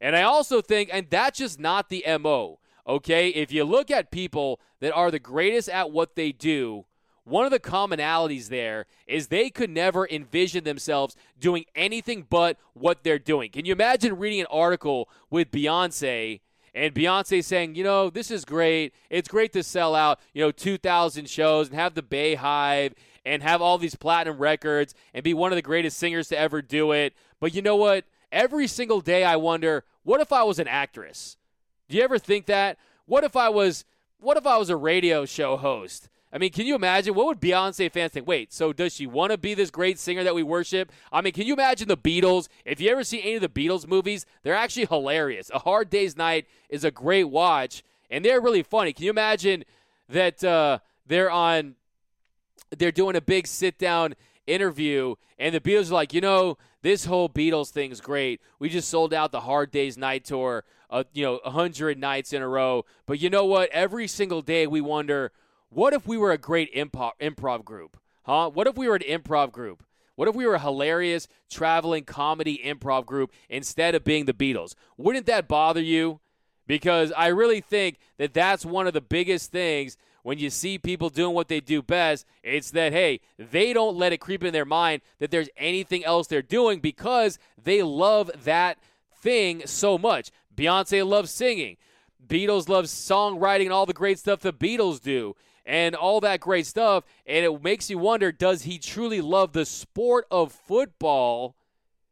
And 0.00 0.16
I 0.16 0.22
also 0.22 0.60
think, 0.60 0.90
and 0.92 1.06
that's 1.10 1.38
just 1.38 1.60
not 1.60 1.88
the 1.88 2.04
MO, 2.20 2.58
okay? 2.86 3.28
If 3.28 3.52
you 3.52 3.64
look 3.64 3.90
at 3.90 4.10
people 4.10 4.60
that 4.80 4.92
are 4.92 5.10
the 5.10 5.18
greatest 5.18 5.68
at 5.68 5.90
what 5.90 6.14
they 6.14 6.32
do, 6.32 6.86
one 7.24 7.44
of 7.44 7.50
the 7.50 7.60
commonalities 7.60 8.48
there 8.48 8.86
is 9.06 9.26
they 9.26 9.50
could 9.50 9.68
never 9.68 10.08
envision 10.08 10.64
themselves 10.64 11.14
doing 11.38 11.66
anything 11.74 12.26
but 12.28 12.56
what 12.72 13.04
they're 13.04 13.18
doing. 13.18 13.50
Can 13.50 13.66
you 13.66 13.72
imagine 13.72 14.18
reading 14.18 14.40
an 14.40 14.46
article 14.50 15.10
with 15.28 15.50
Beyonce? 15.50 16.40
And 16.74 16.94
Beyonce 16.94 17.42
saying, 17.42 17.74
you 17.74 17.84
know, 17.84 18.10
this 18.10 18.30
is 18.30 18.44
great. 18.44 18.94
It's 19.10 19.28
great 19.28 19.52
to 19.52 19.62
sell 19.62 19.94
out, 19.94 20.20
you 20.32 20.42
know, 20.42 20.50
2,000 20.50 21.28
shows 21.28 21.68
and 21.68 21.76
have 21.76 21.94
the 21.94 22.02
BeyHive 22.02 22.92
and 23.24 23.42
have 23.42 23.60
all 23.60 23.78
these 23.78 23.94
platinum 23.94 24.38
records 24.38 24.94
and 25.12 25.22
be 25.22 25.34
one 25.34 25.52
of 25.52 25.56
the 25.56 25.62
greatest 25.62 25.98
singers 25.98 26.28
to 26.28 26.38
ever 26.38 26.62
do 26.62 26.92
it. 26.92 27.14
But 27.40 27.54
you 27.54 27.62
know 27.62 27.76
what? 27.76 28.04
Every 28.32 28.66
single 28.66 29.00
day 29.00 29.24
I 29.24 29.36
wonder, 29.36 29.84
what 30.02 30.20
if 30.20 30.32
I 30.32 30.42
was 30.42 30.58
an 30.58 30.68
actress? 30.68 31.36
Do 31.88 31.96
you 31.96 32.02
ever 32.02 32.18
think 32.18 32.46
that? 32.46 32.78
What 33.06 33.24
if 33.24 33.36
I 33.36 33.48
was 33.48 33.84
what 34.20 34.36
if 34.36 34.46
I 34.46 34.56
was 34.56 34.68
a 34.68 34.76
radio 34.76 35.24
show 35.24 35.56
host? 35.56 36.08
I 36.32 36.38
mean, 36.38 36.52
can 36.52 36.66
you 36.66 36.74
imagine 36.74 37.14
what 37.14 37.26
would 37.26 37.40
Beyonce 37.40 37.90
fans 37.90 38.12
think? 38.12 38.26
Wait, 38.26 38.52
so 38.52 38.72
does 38.72 38.94
she 38.94 39.06
want 39.06 39.32
to 39.32 39.38
be 39.38 39.54
this 39.54 39.70
great 39.70 39.98
singer 39.98 40.22
that 40.24 40.34
we 40.34 40.42
worship? 40.42 40.92
I 41.10 41.22
mean, 41.22 41.32
can 41.32 41.46
you 41.46 41.54
imagine 41.54 41.88
the 41.88 41.96
Beatles? 41.96 42.48
If 42.66 42.80
you 42.80 42.90
ever 42.90 43.02
see 43.02 43.22
any 43.22 43.36
of 43.36 43.40
the 43.40 43.48
Beatles 43.48 43.86
movies, 43.86 44.26
they're 44.42 44.54
actually 44.54 44.86
hilarious. 44.86 45.50
A 45.54 45.60
Hard 45.60 45.88
Day's 45.88 46.16
Night 46.16 46.46
is 46.68 46.84
a 46.84 46.90
great 46.90 47.24
watch, 47.24 47.82
and 48.10 48.24
they're 48.24 48.40
really 48.40 48.62
funny. 48.62 48.92
Can 48.92 49.04
you 49.04 49.10
imagine 49.10 49.64
that 50.10 50.44
uh, 50.44 50.80
they're 51.06 51.30
on, 51.30 51.76
they're 52.76 52.92
doing 52.92 53.16
a 53.16 53.22
big 53.22 53.46
sit 53.46 53.78
down 53.78 54.14
interview, 54.46 55.14
and 55.38 55.54
the 55.54 55.60
Beatles 55.60 55.90
are 55.90 55.94
like, 55.94 56.12
you 56.12 56.20
know, 56.20 56.58
this 56.82 57.06
whole 57.06 57.30
Beatles 57.30 57.70
thing's 57.70 58.02
great. 58.02 58.40
We 58.58 58.68
just 58.68 58.88
sold 58.88 59.14
out 59.14 59.32
the 59.32 59.40
Hard 59.40 59.70
Day's 59.70 59.96
Night 59.96 60.26
tour, 60.26 60.64
uh, 60.90 61.04
you 61.12 61.24
know, 61.24 61.40
100 61.44 61.98
nights 61.98 62.34
in 62.34 62.42
a 62.42 62.48
row. 62.48 62.84
But 63.06 63.18
you 63.18 63.30
know 63.30 63.46
what? 63.46 63.70
Every 63.70 64.06
single 64.06 64.42
day 64.42 64.66
we 64.66 64.80
wonder 64.82 65.32
what 65.70 65.92
if 65.92 66.06
we 66.06 66.16
were 66.16 66.32
a 66.32 66.38
great 66.38 66.74
improv, 66.74 67.12
improv 67.20 67.64
group? 67.64 67.98
Huh? 68.24 68.50
What 68.50 68.66
if 68.66 68.76
we 68.76 68.88
were 68.88 68.96
an 68.96 69.02
improv 69.02 69.52
group? 69.52 69.82
What 70.16 70.28
if 70.28 70.34
we 70.34 70.46
were 70.46 70.56
a 70.56 70.60
hilarious 70.60 71.28
traveling 71.48 72.04
comedy 72.04 72.60
improv 72.64 73.06
group 73.06 73.32
instead 73.48 73.94
of 73.94 74.04
being 74.04 74.24
the 74.24 74.32
Beatles? 74.34 74.74
Wouldn't 74.96 75.26
that 75.26 75.46
bother 75.46 75.80
you? 75.80 76.20
Because 76.66 77.12
I 77.16 77.28
really 77.28 77.60
think 77.60 77.98
that 78.18 78.34
that's 78.34 78.66
one 78.66 78.86
of 78.86 78.94
the 78.94 79.00
biggest 79.00 79.52
things 79.52 79.96
when 80.22 80.38
you 80.38 80.50
see 80.50 80.76
people 80.76 81.08
doing 81.08 81.34
what 81.34 81.48
they 81.48 81.60
do 81.60 81.82
best. 81.82 82.26
It's 82.42 82.72
that, 82.72 82.92
hey, 82.92 83.20
they 83.38 83.72
don't 83.72 83.96
let 83.96 84.12
it 84.12 84.18
creep 84.18 84.42
in 84.44 84.52
their 84.52 84.64
mind 84.64 85.02
that 85.20 85.30
there's 85.30 85.48
anything 85.56 86.04
else 86.04 86.26
they're 86.26 86.42
doing 86.42 86.80
because 86.80 87.38
they 87.62 87.82
love 87.82 88.30
that 88.44 88.78
thing 89.22 89.66
so 89.66 89.96
much. 89.96 90.30
Beyonce 90.54 91.06
loves 91.06 91.30
singing. 91.30 91.76
Beatles 92.26 92.68
love 92.68 92.86
songwriting 92.86 93.64
and 93.64 93.72
all 93.72 93.86
the 93.86 93.92
great 93.92 94.18
stuff 94.18 94.40
the 94.40 94.52
Beatles 94.52 95.00
do. 95.00 95.34
And 95.68 95.94
all 95.94 96.18
that 96.20 96.40
great 96.40 96.66
stuff. 96.66 97.04
And 97.26 97.44
it 97.44 97.62
makes 97.62 97.90
you 97.90 97.98
wonder 97.98 98.32
does 98.32 98.62
he 98.62 98.78
truly 98.78 99.20
love 99.20 99.52
the 99.52 99.66
sport 99.66 100.26
of 100.30 100.50
football 100.50 101.54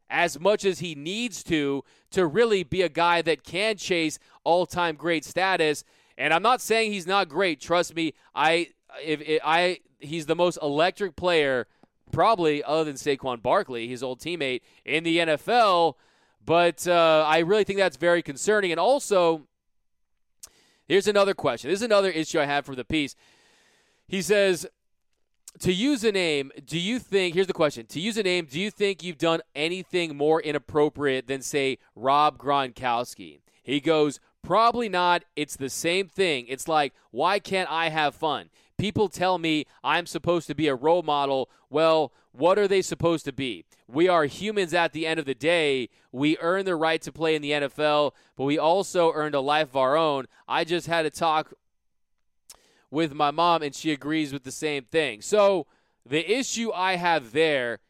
as 0.09 0.39
much 0.39 0.65
as 0.65 0.79
he 0.81 0.95
needs 0.95 1.43
to 1.45 1.83
to 2.11 2.27
really 2.27 2.63
be 2.63 2.83
a 2.83 2.89
guy 2.89 3.23
that 3.23 3.43
can 3.43 3.77
chase 3.79 4.19
all 4.45 4.67
time 4.67 4.95
great 4.95 5.25
status? 5.25 5.83
And 6.19 6.35
I'm 6.35 6.43
not 6.43 6.61
saying 6.61 6.93
he's 6.93 7.07
not 7.07 7.31
great. 7.31 7.59
Trust 7.61 7.97
me, 7.97 8.13
I 8.35 8.69
if, 9.03 9.23
if 9.23 9.41
I 9.43 9.81
he's 10.01 10.27
the 10.27 10.37
most 10.37 10.59
electric 10.61 11.17
player 11.17 11.67
probably 12.13 12.63
other 12.63 12.85
than 12.85 12.95
Saquon 12.95 13.43
Barkley, 13.43 13.89
his 13.89 14.03
old 14.03 14.21
teammate 14.21 14.61
in 14.85 15.03
the 15.03 15.19
NFL. 15.19 15.95
But 16.45 16.87
uh, 16.87 17.25
I 17.27 17.39
really 17.39 17.65
think 17.65 17.79
that's 17.79 17.97
very 17.97 18.23
concerning. 18.23 18.71
And 18.71 18.79
also, 18.79 19.49
here's 20.87 21.09
another 21.09 21.35
question. 21.35 21.71
This 21.71 21.81
is 21.81 21.85
another 21.85 22.11
issue 22.11 22.39
I 22.39 22.45
have 22.45 22.65
for 22.65 22.77
the 22.77 22.85
piece. 22.85 23.17
He 24.09 24.23
says, 24.23 24.67
to 25.61 25.73
use 25.73 26.05
a 26.05 26.13
name, 26.13 26.53
do 26.65 26.79
you 26.79 26.99
think, 26.99 27.35
here's 27.35 27.47
the 27.47 27.53
question, 27.53 27.87
to 27.87 28.01
use 28.01 28.17
a 28.17 28.23
name, 28.23 28.47
do 28.51 28.61
you 28.61 28.71
think 28.71 29.03
you've 29.03 29.19
done 29.19 29.41
anything 29.55 30.17
more 30.17 30.41
inappropriate 30.41 31.27
than, 31.27 31.43
say, 31.43 31.79
Rob 31.95 32.39
Gronkowski? 32.39 33.41
He 33.63 33.81
goes, 33.81 34.21
probably 34.43 34.89
not. 34.89 35.25
It's 35.35 35.57
the 35.57 35.71
same 35.71 36.09
thing. 36.09 36.47
It's 36.49 36.69
like, 36.69 36.93
why 37.11 37.39
can't 37.39 37.71
I 37.71 37.89
have 37.89 38.15
fun? 38.15 38.51
People 38.79 39.09
tell 39.09 39.39
me 39.39 39.65
I'm 39.83 40.07
supposed 40.07 40.47
to 40.49 40.55
be 40.55 40.69
a 40.69 40.75
role 40.75 41.03
model. 41.03 41.51
Well, 41.71 42.13
what 42.33 42.59
are 42.59 42.69
they 42.69 42.83
supposed 42.83 43.25
to 43.25 43.33
be? 43.33 43.65
We 43.89 44.09
are 44.09 44.27
humans 44.27 44.75
at 44.75 44.93
the 44.93 45.07
end 45.07 45.19
of 45.19 45.25
the 45.25 45.35
day. 45.35 45.89
We 46.13 46.37
earn 46.39 46.67
the 46.67 46.77
right 46.77 47.01
to 47.03 47.11
play 47.11 47.35
in 47.35 47.43
the 47.43 47.53
NFL, 47.53 48.13
but 48.37 48.45
we 48.45 48.59
also 48.59 49.13
earned 49.13 49.35
a 49.35 49.41
life 49.41 49.71
of 49.71 49.77
our 49.77 49.97
own. 49.97 50.27
I 50.47 50.65
just 50.65 50.87
had 50.87 51.07
a 51.07 51.11
talk 51.11 51.55
with 52.91 53.15
my 53.15 53.31
mom, 53.31 53.63
and 53.63 53.75
she 53.75 53.93
agrees 53.93 54.33
with 54.33 54.45
the 54.45 54.53
same 54.53 54.85
thing. 54.85 55.21
So 55.21 55.67
the 56.05 56.31
issue 56.31 56.73
I 56.73 56.97
have 56.97 57.33
there, 57.33 57.81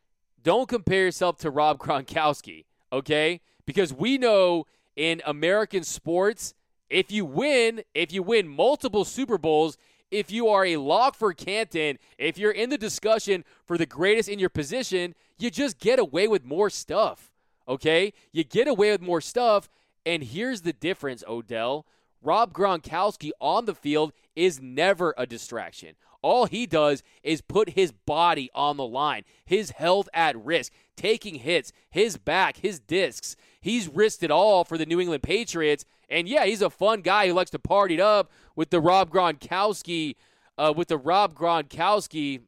don't 0.43 0.69
compare 0.69 1.05
yourself 1.05 1.39
to 1.39 1.51
Rob 1.51 1.79
Gronkowski, 1.81 2.65
okay? 2.93 3.41
Because 3.67 3.93
we 3.93 4.19
know 4.19 4.67
in 4.95 5.21
American 5.27 5.83
sports, 5.83 6.55
if 6.89 7.11
you 7.11 7.25
win, 7.25 7.83
if 7.95 8.13
you 8.13 8.23
win 8.23 8.49
multiple 8.49 9.05
Super 9.05 9.39
Bowls, 9.39 9.77
if 10.11 10.31
you 10.31 10.49
are 10.49 10.65
a 10.65 10.77
lock 10.77 11.17
for 11.17 11.33
Canton, 11.33 11.99
if 12.17 12.39
you're 12.39 12.53
in 12.53 12.71
the 12.71 12.79
discussion 12.79 13.45
for 13.65 13.77
the 13.77 13.87
greatest 13.87 14.29
in 14.29 14.39
your 14.39 14.49
position, 14.49 15.15
you 15.39 15.51
just 15.51 15.79
get 15.79 15.99
away 15.99 16.29
with 16.29 16.45
more 16.45 16.71
stuff. 16.71 17.33
Okay? 17.69 18.13
You 18.33 18.45
get 18.45 18.69
away 18.69 18.93
with 18.93 19.03
more 19.03 19.21
stuff. 19.21 19.69
And 20.05 20.23
here's 20.23 20.63
the 20.63 20.73
difference, 20.73 21.25
Odell. 21.27 21.85
Rob 22.23 22.53
Gronkowski 22.53 23.31
on 23.41 23.65
the 23.65 23.75
field 23.75 24.13
is 24.37 24.61
never 24.61 25.15
a 25.17 25.27
distraction. 25.27 25.97
All 26.23 26.47
he 26.47 26.67
does 26.67 27.03
is 27.23 27.41
put 27.41 27.71
his 27.71 27.93
body 27.93 28.51
on 28.55 28.77
the 28.77 28.87
line, 28.87 29.23
his 29.45 29.71
health 29.71 30.09
at 30.13 30.37
risk, 30.37 30.73
taking 30.97 31.37
hits, 31.37 31.73
his 31.91 32.17
back, 32.17 32.59
his 32.59 32.79
discs. 32.81 33.37
He's 33.61 33.89
risked 33.89 34.23
it 34.23 34.31
all 34.31 34.65
for 34.65 34.77
the 34.77 34.87
New 34.87 35.01
England 35.01 35.23
Patriots. 35.23 35.85
And 36.09 36.29
yeah, 36.29 36.45
he's 36.45 36.63
a 36.63 36.71
fun 36.71 37.01
guy 37.01 37.27
who 37.29 37.33
likes 37.33 37.51
to 37.53 37.59
party 37.59 37.95
it 37.95 38.01
up 38.01 38.31
with 38.55 38.71
the 38.71 38.81
Rob 38.81 39.11
Gronkowski, 39.11 40.17
uh, 40.59 40.73
with 40.77 40.89
the 40.89 40.99
Rob 40.99 41.35
Gronkowski, 41.35 42.43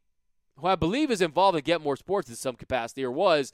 who 0.56 0.66
I 0.66 0.74
believe 0.74 1.10
is 1.10 1.20
involved 1.20 1.56
in 1.56 1.64
Get 1.64 1.80
More 1.80 1.96
Sports 1.96 2.28
in 2.28 2.36
some 2.36 2.56
capacity 2.56 3.04
or 3.04 3.12
was. 3.12 3.52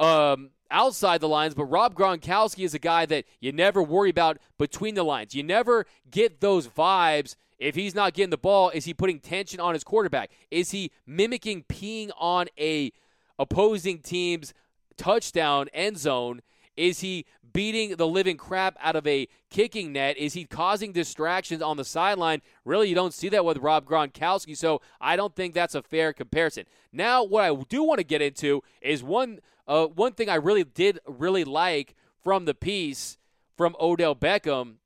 Um, 0.00 0.50
outside 0.70 1.20
the 1.20 1.28
lines, 1.28 1.54
but 1.54 1.64
Rob 1.64 1.94
Gronkowski 1.94 2.64
is 2.64 2.74
a 2.74 2.78
guy 2.78 3.06
that 3.06 3.24
you 3.40 3.52
never 3.52 3.82
worry 3.82 4.10
about 4.10 4.38
between 4.58 4.94
the 4.94 5.02
lines. 5.02 5.34
You 5.34 5.42
never 5.42 5.86
get 6.10 6.40
those 6.40 6.68
vibes 6.68 7.36
if 7.58 7.74
he's 7.74 7.94
not 7.94 8.14
getting 8.14 8.30
the 8.30 8.38
ball. 8.38 8.70
Is 8.70 8.84
he 8.84 8.94
putting 8.94 9.20
tension 9.20 9.60
on 9.60 9.74
his 9.74 9.84
quarterback? 9.84 10.30
Is 10.50 10.70
he 10.70 10.90
mimicking 11.06 11.64
peeing 11.64 12.10
on 12.18 12.46
a 12.58 12.92
opposing 13.38 14.00
team's 14.00 14.54
touchdown 14.96 15.68
end 15.72 15.98
zone? 15.98 16.42
Is 16.78 17.00
he 17.00 17.26
beating 17.52 17.96
the 17.96 18.06
living 18.06 18.36
crap 18.36 18.76
out 18.80 18.94
of 18.94 19.06
a 19.06 19.26
kicking 19.50 19.92
net? 19.92 20.16
Is 20.16 20.34
he 20.34 20.44
causing 20.44 20.92
distractions 20.92 21.60
on 21.60 21.76
the 21.76 21.84
sideline? 21.84 22.40
Really, 22.64 22.88
you 22.88 22.94
don't 22.94 23.12
see 23.12 23.28
that 23.30 23.44
with 23.44 23.58
Rob 23.58 23.84
Gronkowski, 23.84 24.56
so 24.56 24.80
I 25.00 25.16
don't 25.16 25.34
think 25.34 25.54
that's 25.54 25.74
a 25.74 25.82
fair 25.82 26.12
comparison. 26.12 26.66
Now, 26.92 27.24
what 27.24 27.44
I 27.44 27.54
do 27.68 27.82
want 27.82 27.98
to 27.98 28.04
get 28.04 28.22
into 28.22 28.62
is 28.80 29.02
one 29.02 29.40
uh, 29.66 29.86
one 29.86 30.12
thing 30.12 30.28
I 30.30 30.36
really 30.36 30.64
did 30.64 31.00
really 31.06 31.44
like 31.44 31.94
from 32.22 32.44
the 32.44 32.54
piece 32.54 33.18
from 33.56 33.74
Odell 33.80 34.14
Beckham 34.14 34.76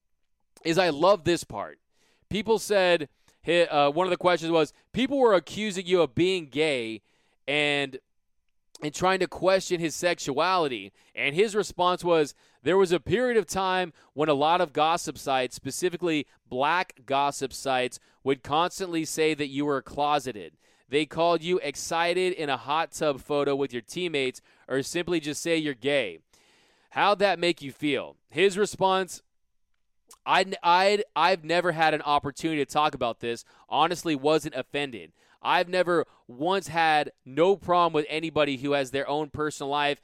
is 0.65 0.79
I 0.79 0.89
love 0.89 1.25
this 1.25 1.45
part. 1.45 1.79
People 2.31 2.59
said 2.59 3.09
uh, 3.47 3.91
one 3.91 4.07
of 4.07 4.11
the 4.11 4.17
questions 4.17 4.51
was 4.51 4.73
people 4.93 5.19
were 5.19 5.35
accusing 5.35 5.87
you 5.87 6.01
of 6.01 6.15
being 6.15 6.47
gay 6.47 7.03
and 7.47 7.99
and 8.83 8.93
trying 8.93 9.21
to 9.21 9.29
question 9.29 9.81
his 9.81 9.95
sexuality. 9.95 10.93
And 11.15 11.35
his 11.35 11.55
response 11.55 12.03
was 12.05 12.35
there 12.63 12.77
was 12.77 12.93
a 12.93 13.01
period 13.01 13.37
of 13.37 13.47
time 13.47 13.93
when 14.13 14.29
a 14.29 14.35
lot 14.35 14.61
of 14.61 14.73
gossip 14.73 15.17
sites, 15.17 15.55
specifically 15.55 16.27
black 16.49 17.01
gossip 17.07 17.53
sites, 17.53 18.01
would 18.25 18.43
constantly 18.43 19.05
say 19.05 19.35
that 19.35 19.49
you 19.49 19.65
were 19.65 19.83
closeted. 19.83 20.55
They 20.89 21.07
called 21.07 21.43
you 21.43 21.59
excited 21.61 22.35
in 22.35 22.51
a 22.51 22.57
hot 22.57 22.91
tub 22.91 23.21
photo 23.21 23.57
with 23.57 23.73
your 23.73 23.83
teammates, 23.83 24.43
or 24.69 24.83
simply 24.83 25.21
just 25.21 25.41
say 25.41 25.57
you're 25.57 25.75
gay. 25.75 26.19
How'd 26.91 27.21
that 27.21 27.39
make 27.39 27.63
you 27.63 27.73
feel? 27.73 28.17
His 28.29 28.59
response 28.59 29.23
I'd, 30.25 30.57
I'd, 30.63 31.05
I've 31.15 31.45
never 31.45 31.73
had 31.73 31.95
an 31.95 32.03
opportunity 32.03 32.65
to 32.65 32.71
talk 32.71 32.95
about 32.95 33.21
this. 33.21 33.45
Honestly, 33.69 34.15
wasn't 34.15 34.55
offended. 34.55 35.13
I've 35.43 35.69
never 35.69 36.07
once 36.29 36.69
had 36.69 37.13
no 37.25 37.57
problem 37.57 37.93
with 37.93 38.07
anybody 38.09 38.59
who 38.59 38.73
has 38.73 38.91
their 38.91 39.09
own 39.09 39.31
personal 39.31 39.71
life 39.71 40.01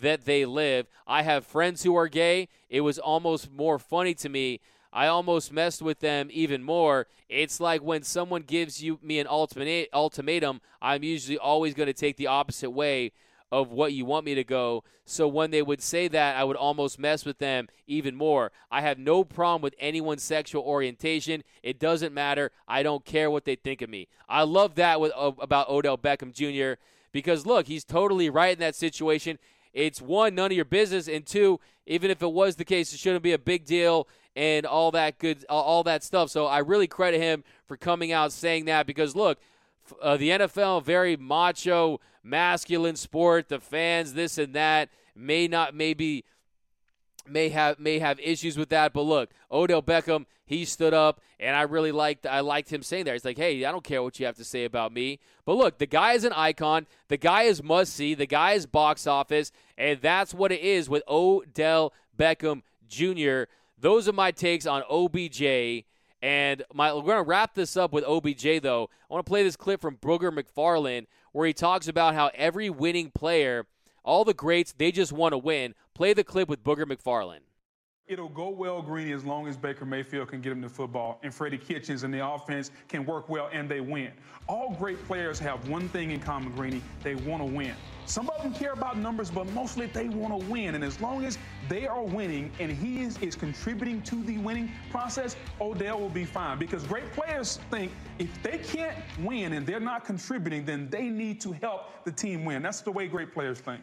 that 0.00 0.24
they 0.24 0.44
live. 0.44 0.86
I 1.06 1.22
have 1.22 1.46
friends 1.46 1.82
who 1.82 1.96
are 1.96 2.08
gay. 2.08 2.48
It 2.68 2.80
was 2.80 2.98
almost 2.98 3.52
more 3.52 3.78
funny 3.78 4.14
to 4.14 4.28
me. 4.28 4.60
I 4.92 5.06
almost 5.06 5.52
messed 5.52 5.82
with 5.82 6.00
them 6.00 6.28
even 6.32 6.64
more. 6.64 7.06
It's 7.28 7.60
like 7.60 7.80
when 7.82 8.02
someone 8.02 8.42
gives 8.42 8.82
you 8.82 8.98
me 9.02 9.20
an 9.20 9.28
ultimate 9.28 9.88
ultimatum, 9.94 10.60
I'm 10.82 11.04
usually 11.04 11.38
always 11.38 11.74
going 11.74 11.86
to 11.86 11.92
take 11.92 12.16
the 12.16 12.26
opposite 12.26 12.70
way 12.70 13.12
of 13.52 13.70
what 13.70 13.92
you 13.92 14.04
want 14.04 14.24
me 14.24 14.34
to 14.34 14.44
go. 14.44 14.84
So 15.04 15.26
when 15.26 15.50
they 15.50 15.62
would 15.62 15.82
say 15.82 16.08
that, 16.08 16.36
I 16.36 16.44
would 16.44 16.56
almost 16.56 16.98
mess 16.98 17.24
with 17.24 17.38
them 17.38 17.68
even 17.86 18.14
more. 18.14 18.52
I 18.70 18.80
have 18.82 18.98
no 18.98 19.24
problem 19.24 19.62
with 19.62 19.74
anyone's 19.78 20.22
sexual 20.22 20.62
orientation. 20.62 21.42
It 21.62 21.78
doesn't 21.78 22.14
matter. 22.14 22.52
I 22.68 22.82
don't 22.82 23.04
care 23.04 23.30
what 23.30 23.44
they 23.44 23.56
think 23.56 23.82
of 23.82 23.90
me. 23.90 24.08
I 24.28 24.42
love 24.42 24.76
that 24.76 25.00
with 25.00 25.12
about 25.16 25.68
Odell 25.68 25.98
Beckham 25.98 26.32
Jr. 26.32 26.80
because 27.12 27.44
look, 27.44 27.66
he's 27.66 27.84
totally 27.84 28.30
right 28.30 28.52
in 28.52 28.60
that 28.60 28.76
situation. 28.76 29.38
It's 29.72 30.00
one, 30.00 30.34
none 30.34 30.50
of 30.50 30.56
your 30.56 30.64
business, 30.64 31.06
and 31.08 31.24
two, 31.24 31.60
even 31.86 32.10
if 32.10 32.22
it 32.22 32.32
was 32.32 32.56
the 32.56 32.64
case, 32.64 32.92
it 32.92 32.98
shouldn't 32.98 33.22
be 33.22 33.32
a 33.32 33.38
big 33.38 33.64
deal 33.64 34.08
and 34.36 34.64
all 34.64 34.90
that 34.92 35.18
good, 35.18 35.44
all 35.48 35.82
that 35.84 36.04
stuff. 36.04 36.30
So 36.30 36.46
I 36.46 36.58
really 36.58 36.86
credit 36.86 37.20
him 37.20 37.44
for 37.66 37.76
coming 37.76 38.12
out 38.12 38.32
saying 38.32 38.66
that 38.66 38.86
because 38.86 39.16
look, 39.16 39.38
uh, 40.00 40.16
the 40.16 40.30
NFL 40.30 40.84
very 40.84 41.16
macho, 41.16 42.00
masculine 42.22 42.96
sport. 42.96 43.48
The 43.48 43.60
fans, 43.60 44.14
this 44.14 44.38
and 44.38 44.54
that, 44.54 44.88
may 45.14 45.48
not 45.48 45.74
maybe 45.74 46.24
may 47.28 47.48
have 47.50 47.78
may 47.78 47.98
have 47.98 48.18
issues 48.20 48.56
with 48.56 48.68
that. 48.70 48.92
But 48.92 49.02
look, 49.02 49.30
Odell 49.50 49.82
Beckham, 49.82 50.26
he 50.44 50.64
stood 50.64 50.94
up, 50.94 51.20
and 51.38 51.54
I 51.54 51.62
really 51.62 51.92
liked 51.92 52.26
I 52.26 52.40
liked 52.40 52.72
him 52.72 52.82
saying 52.82 53.04
that. 53.04 53.12
He's 53.12 53.24
like, 53.24 53.38
hey, 53.38 53.64
I 53.64 53.72
don't 53.72 53.84
care 53.84 54.02
what 54.02 54.18
you 54.18 54.26
have 54.26 54.36
to 54.36 54.44
say 54.44 54.64
about 54.64 54.92
me. 54.92 55.18
But 55.44 55.56
look, 55.56 55.78
the 55.78 55.86
guy 55.86 56.12
is 56.12 56.24
an 56.24 56.32
icon. 56.32 56.86
The 57.08 57.16
guy 57.16 57.42
is 57.42 57.62
must 57.62 57.94
see. 57.94 58.14
The 58.14 58.26
guy 58.26 58.52
is 58.52 58.66
box 58.66 59.06
office, 59.06 59.52
and 59.78 60.00
that's 60.00 60.34
what 60.34 60.52
it 60.52 60.60
is 60.60 60.88
with 60.88 61.02
Odell 61.08 61.92
Beckham 62.18 62.62
Jr. 62.88 63.44
Those 63.78 64.08
are 64.08 64.12
my 64.12 64.30
takes 64.30 64.66
on 64.66 64.82
OBJ. 64.90 65.84
And 66.22 66.62
my, 66.74 66.92
we're 66.92 67.00
going 67.00 67.16
to 67.16 67.22
wrap 67.22 67.54
this 67.54 67.78
up 67.78 67.94
with 67.94 68.04
OBJ, 68.04 68.60
though. 68.60 68.90
I 69.10 69.14
want 69.14 69.24
to 69.24 69.30
play 69.30 69.42
this 69.42 69.56
clip 69.56 69.80
from 69.80 69.96
Booger 69.96 70.30
McFarland 70.30 71.06
where 71.32 71.46
he 71.46 71.52
talks 71.52 71.88
about 71.88 72.14
how 72.14 72.30
every 72.34 72.70
winning 72.70 73.10
player, 73.10 73.66
all 74.04 74.24
the 74.24 74.34
greats, 74.34 74.72
they 74.76 74.92
just 74.92 75.12
want 75.12 75.32
to 75.32 75.38
win. 75.38 75.74
Play 75.94 76.12
the 76.12 76.24
clip 76.24 76.48
with 76.48 76.64
Booger 76.64 76.84
McFarland. 76.84 77.40
It'll 78.10 78.28
go 78.28 78.48
well, 78.48 78.82
Greeny, 78.82 79.12
as 79.12 79.24
long 79.24 79.46
as 79.46 79.56
Baker 79.56 79.84
Mayfield 79.84 80.30
can 80.30 80.40
get 80.40 80.50
him 80.50 80.60
the 80.60 80.68
football 80.68 81.20
and 81.22 81.32
Freddie 81.32 81.58
Kitchens 81.58 82.02
and 82.02 82.12
the 82.12 82.26
offense 82.26 82.72
can 82.88 83.06
work 83.06 83.28
well 83.28 83.48
and 83.52 83.68
they 83.68 83.80
win. 83.80 84.10
All 84.48 84.74
great 84.76 85.00
players 85.06 85.38
have 85.38 85.68
one 85.68 85.88
thing 85.90 86.10
in 86.10 86.18
common, 86.18 86.50
Greeny. 86.50 86.82
They 87.04 87.14
want 87.14 87.40
to 87.40 87.44
win. 87.44 87.72
Some 88.06 88.28
of 88.28 88.42
them 88.42 88.52
care 88.52 88.72
about 88.72 88.98
numbers, 88.98 89.30
but 89.30 89.46
mostly 89.52 89.86
they 89.86 90.08
want 90.08 90.40
to 90.40 90.50
win. 90.50 90.74
And 90.74 90.82
as 90.82 91.00
long 91.00 91.24
as 91.24 91.38
they 91.68 91.86
are 91.86 92.02
winning 92.02 92.50
and 92.58 92.72
he 92.72 93.02
is, 93.02 93.16
is 93.18 93.36
contributing 93.36 94.02
to 94.02 94.24
the 94.24 94.38
winning 94.38 94.72
process, 94.90 95.36
Odell 95.60 96.00
will 96.00 96.08
be 96.08 96.24
fine. 96.24 96.58
Because 96.58 96.82
great 96.88 97.12
players 97.12 97.60
think 97.70 97.92
if 98.18 98.42
they 98.42 98.58
can't 98.58 98.96
win 99.20 99.52
and 99.52 99.64
they're 99.64 99.78
not 99.78 100.04
contributing, 100.04 100.64
then 100.64 100.90
they 100.90 101.10
need 101.10 101.40
to 101.42 101.52
help 101.52 102.04
the 102.04 102.10
team 102.10 102.44
win. 102.44 102.60
That's 102.60 102.80
the 102.80 102.90
way 102.90 103.06
great 103.06 103.32
players 103.32 103.60
think. 103.60 103.82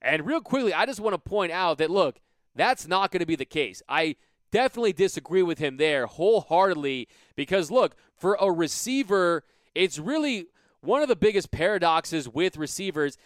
And 0.00 0.24
real 0.24 0.40
quickly, 0.40 0.72
I 0.72 0.86
just 0.86 1.00
want 1.00 1.12
to 1.12 1.18
point 1.18 1.52
out 1.52 1.76
that 1.76 1.90
look, 1.90 2.18
that's 2.54 2.86
not 2.86 3.10
going 3.10 3.20
to 3.20 3.26
be 3.26 3.36
the 3.36 3.44
case. 3.44 3.82
I 3.88 4.16
definitely 4.50 4.92
disagree 4.92 5.42
with 5.42 5.58
him 5.58 5.76
there 5.76 6.06
wholeheartedly 6.06 7.08
because 7.36 7.70
look, 7.70 7.94
for 8.16 8.36
a 8.40 8.50
receiver, 8.50 9.44
it's 9.74 9.98
really 9.98 10.46
one 10.80 11.02
of 11.02 11.08
the 11.08 11.16
biggest 11.16 11.50
paradoxes 11.50 12.28
with 12.28 12.56
receivers 12.56 13.16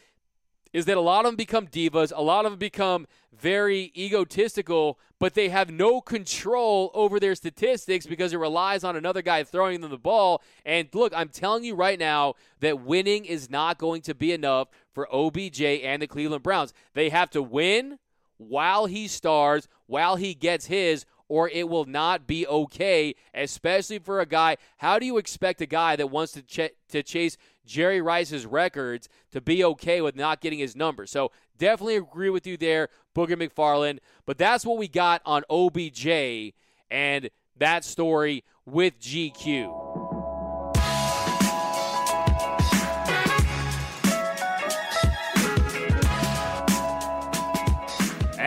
is 0.73 0.87
that 0.87 0.97
a 0.97 1.01
lot 1.01 1.25
of 1.25 1.31
them 1.31 1.37
become 1.37 1.69
divas, 1.69 2.13
a 2.15 2.21
lot 2.21 2.45
of 2.45 2.53
them 2.53 2.59
become 2.59 3.07
very 3.33 3.93
egotistical, 3.97 4.99
but 5.21 5.35
they 5.35 5.49
have 5.49 5.71
no 5.71 6.01
control 6.01 6.91
over 6.95 7.21
their 7.21 7.37
statistics 7.37 8.07
because 8.07 8.33
it 8.33 8.39
relies 8.39 8.83
on 8.83 8.97
another 8.97 9.23
guy 9.23 9.45
throwing 9.45 9.81
them 9.81 9.93
the 9.93 9.97
ball. 9.97 10.43
And 10.67 10.89
look, 10.93 11.13
I'm 11.15 11.29
telling 11.29 11.63
you 11.63 11.77
right 11.77 11.99
now 11.99 12.35
that 12.59 12.81
winning 12.81 13.25
is 13.25 13.49
not 13.49 13.79
going 13.79 14.03
to 14.03 14.15
be 14.17 14.33
enough 14.33 14.69
for 14.93 15.09
OBJ 15.15 15.63
and 15.63 16.03
the 16.03 16.09
Cleveland 16.09 16.43
Browns. 16.43 16.75
They 16.93 17.09
have 17.11 17.31
to 17.31 17.43
win 17.43 18.01
while 18.49 18.87
he 18.87 19.09
stars, 19.09 19.69
while 19.87 20.17
he 20.17 20.35
gets 20.35 20.67
his, 20.67 21.05
or 21.29 21.49
it 21.49 21.69
will 21.69 21.85
not 21.85 22.27
be 22.27 22.47
okay, 22.47 23.15
especially 23.33 23.99
for 23.99 24.21
a 24.21 24.27
guy. 24.27 24.57
How 24.79 24.99
do 24.99 25.07
you 25.07 25.19
expect 25.19 25.61
a 25.61 25.67
guy 25.67 25.97
that 25.97 26.11
wants 26.11 26.33
to, 26.33 26.43
ch- 26.43 26.75
to 26.91 27.03
chase 27.03 27.37
Jerry 27.65 28.01
Rice's 28.01 28.47
records 28.47 29.09
to 29.33 29.41
be 29.41 29.65
okay 29.65 30.01
with 30.01 30.17
not 30.17 30.41
getting 30.41 30.59
his 30.59 30.77
number? 30.77 31.07
So 31.07 31.33
definitely 31.59 31.97
agree 31.97 32.31
with 32.31 32.47
you 32.47 32.57
there, 32.57 32.89
Booger 33.17 33.37
McFarland. 33.37 33.99
But 34.27 34.39
that's 34.39 34.67
what 34.67 34.79
we 34.79 34.89
got 34.89 35.23
on 35.25 35.45
OBJ 35.49 36.53
and 36.91 37.31
that 37.57 37.85
story 37.85 38.45
with 38.67 39.01
GQ. 39.01 39.84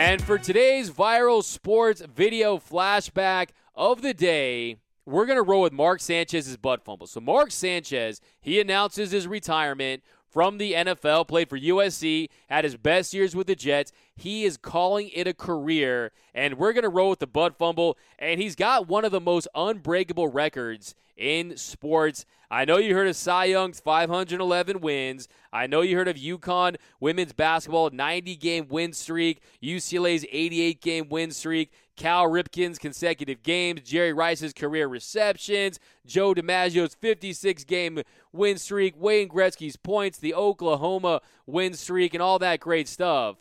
And 0.08 0.24
for 0.24 0.38
today's 0.38 0.90
viral 0.90 1.44
sports 1.44 2.02
video 2.02 2.60
flashback 2.60 3.50
of 3.76 4.02
the 4.02 4.14
day, 4.14 4.78
we're 5.06 5.26
going 5.26 5.36
to 5.36 5.44
roll 5.44 5.64
with 5.64 5.74
Mark 5.74 6.00
Sanchez's 6.00 6.56
butt 6.56 6.82
fumble. 6.86 7.08
So, 7.08 7.20
Mark 7.20 7.52
Sanchez, 7.52 8.22
he 8.40 8.62
announces 8.62 9.12
his 9.12 9.28
retirement 9.28 10.04
from 10.30 10.58
the 10.58 10.74
NFL, 10.74 11.28
played 11.28 11.50
for 11.50 11.58
USC, 11.58 12.30
had 12.50 12.64
his 12.64 12.76
best 12.76 13.14
years 13.14 13.36
with 13.36 13.48
the 13.48 13.56
Jets. 13.56 13.92
He 14.16 14.46
is 14.46 14.58
calling 14.58 15.10
it 15.14 15.28
a 15.28 15.34
career, 15.34 16.12
and 16.34 16.58
we're 16.58 16.74
going 16.74 16.84
to 16.84 16.90
roll 16.90 17.10
with 17.10 17.20
the 17.20 17.28
butt 17.28 17.58
fumble. 17.58 17.98
And 18.20 18.42
he's 18.42 18.56
got 18.56 18.88
one 18.88 19.06
of 19.06 19.12
the 19.12 19.22
most 19.22 19.48
unbreakable 19.56 20.28
records 20.28 20.96
in 21.16 21.58
sports. 21.58 22.26
I 22.50 22.64
know 22.64 22.78
you 22.78 22.94
heard 22.94 23.08
of 23.08 23.16
Cy 23.16 23.46
Young's 23.46 23.80
511 23.80 24.80
wins. 24.80 25.28
I 25.52 25.68
know 25.68 25.82
you 25.82 25.98
heard 25.98 26.08
of 26.08 26.16
UConn 26.16 26.78
women's 27.00 27.34
basketball 27.34 27.90
90 27.90 28.36
game 28.38 28.68
win 28.70 28.94
streak, 28.94 29.42
UCLA's 29.62 30.26
88 30.32 30.82
game 30.82 31.10
win 31.10 31.32
streak, 31.32 31.72
Cal 31.98 32.26
Ripken's 32.26 32.78
consecutive 32.78 33.44
games, 33.44 33.82
Jerry 33.82 34.14
Rice's 34.14 34.54
career 34.54 34.88
receptions, 34.88 35.80
Joe 36.06 36.34
DiMaggio's 36.34 36.94
56 36.94 37.64
game 37.66 38.02
win 38.32 38.58
streak, 38.60 38.94
Wayne 38.96 39.28
Gretzky's 39.28 39.76
points, 39.76 40.20
the 40.20 40.34
Oklahoma 40.34 41.22
win 41.48 41.74
streak, 41.74 42.14
and 42.14 42.22
all 42.22 42.40
that 42.40 42.60
great 42.60 42.88
stuff. 42.88 43.38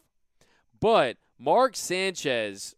But 0.80 1.18
Mark 1.38 1.76
Sanchez, 1.76 2.74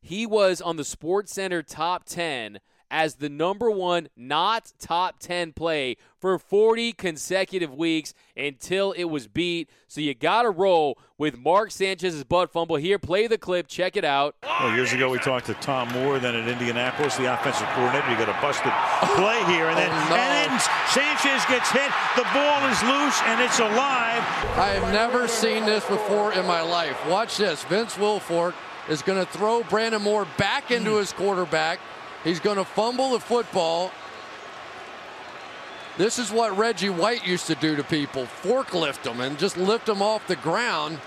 he 0.00 0.26
was 0.26 0.60
on 0.60 0.76
the 0.76 0.84
Sports 0.84 1.32
Center 1.32 1.62
top 1.62 2.04
10 2.04 2.60
as 2.90 3.16
the 3.16 3.28
number 3.28 3.70
one 3.70 4.08
not 4.16 4.72
top 4.78 5.18
10 5.18 5.52
play 5.52 5.96
for 6.18 6.38
40 6.38 6.92
consecutive 6.92 7.74
weeks 7.74 8.14
until 8.36 8.92
it 8.92 9.04
was 9.04 9.26
beat. 9.26 9.70
So 9.86 10.00
you 10.00 10.14
got 10.14 10.42
to 10.42 10.50
roll 10.50 10.98
with 11.18 11.38
Mark 11.38 11.70
Sanchez's 11.70 12.24
butt 12.24 12.52
fumble. 12.52 12.76
Here, 12.76 12.98
play 12.98 13.26
the 13.26 13.38
clip. 13.38 13.66
Check 13.68 13.96
it 13.96 14.04
out. 14.04 14.36
Well, 14.42 14.74
years 14.74 14.92
ago, 14.92 15.10
we 15.10 15.18
talked 15.18 15.46
to 15.46 15.54
Tom 15.54 15.88
Moore, 15.90 16.18
then 16.18 16.34
at 16.34 16.48
Indianapolis, 16.48 17.16
the 17.16 17.32
offensive 17.32 17.68
coordinator. 17.68 18.10
You 18.10 18.16
got 18.16 18.28
a 18.28 18.40
busted 18.40 18.72
play 19.16 19.42
here, 19.52 19.68
and 19.68 19.76
then, 19.78 19.90
oh, 19.90 20.08
no. 20.10 20.16
and 20.16 20.50
then 20.50 20.60
Sanchez 20.88 21.44
gets 21.46 21.70
hit. 21.70 21.90
The 22.16 22.24
ball 22.34 22.66
is 22.68 22.82
loose, 22.82 23.20
and 23.24 23.40
it's 23.40 23.58
alive. 23.58 24.22
I 24.56 24.70
have 24.78 24.92
never 24.92 25.28
seen 25.28 25.64
this 25.64 25.84
before 25.86 26.32
in 26.32 26.46
my 26.46 26.62
life. 26.62 26.98
Watch 27.06 27.36
this. 27.36 27.64
Vince 27.64 27.94
Wilfork 27.96 28.54
is 28.88 29.02
going 29.02 29.24
to 29.24 29.30
throw 29.30 29.62
Brandon 29.64 30.02
Moore 30.02 30.26
back 30.38 30.70
into 30.70 30.96
his 30.96 31.12
quarterback. 31.12 31.80
He's 32.26 32.40
going 32.40 32.56
to 32.56 32.64
fumble 32.64 33.12
the 33.12 33.20
football. 33.20 33.92
This 35.96 36.18
is 36.18 36.32
what 36.32 36.58
Reggie 36.58 36.90
White 36.90 37.24
used 37.24 37.46
to 37.46 37.54
do 37.54 37.76
to 37.76 37.84
people 37.84 38.24
forklift 38.24 39.04
them 39.04 39.20
and 39.20 39.38
just 39.38 39.56
lift 39.56 39.86
them 39.86 40.02
off 40.02 40.26
the 40.26 40.34
ground. 40.34 40.98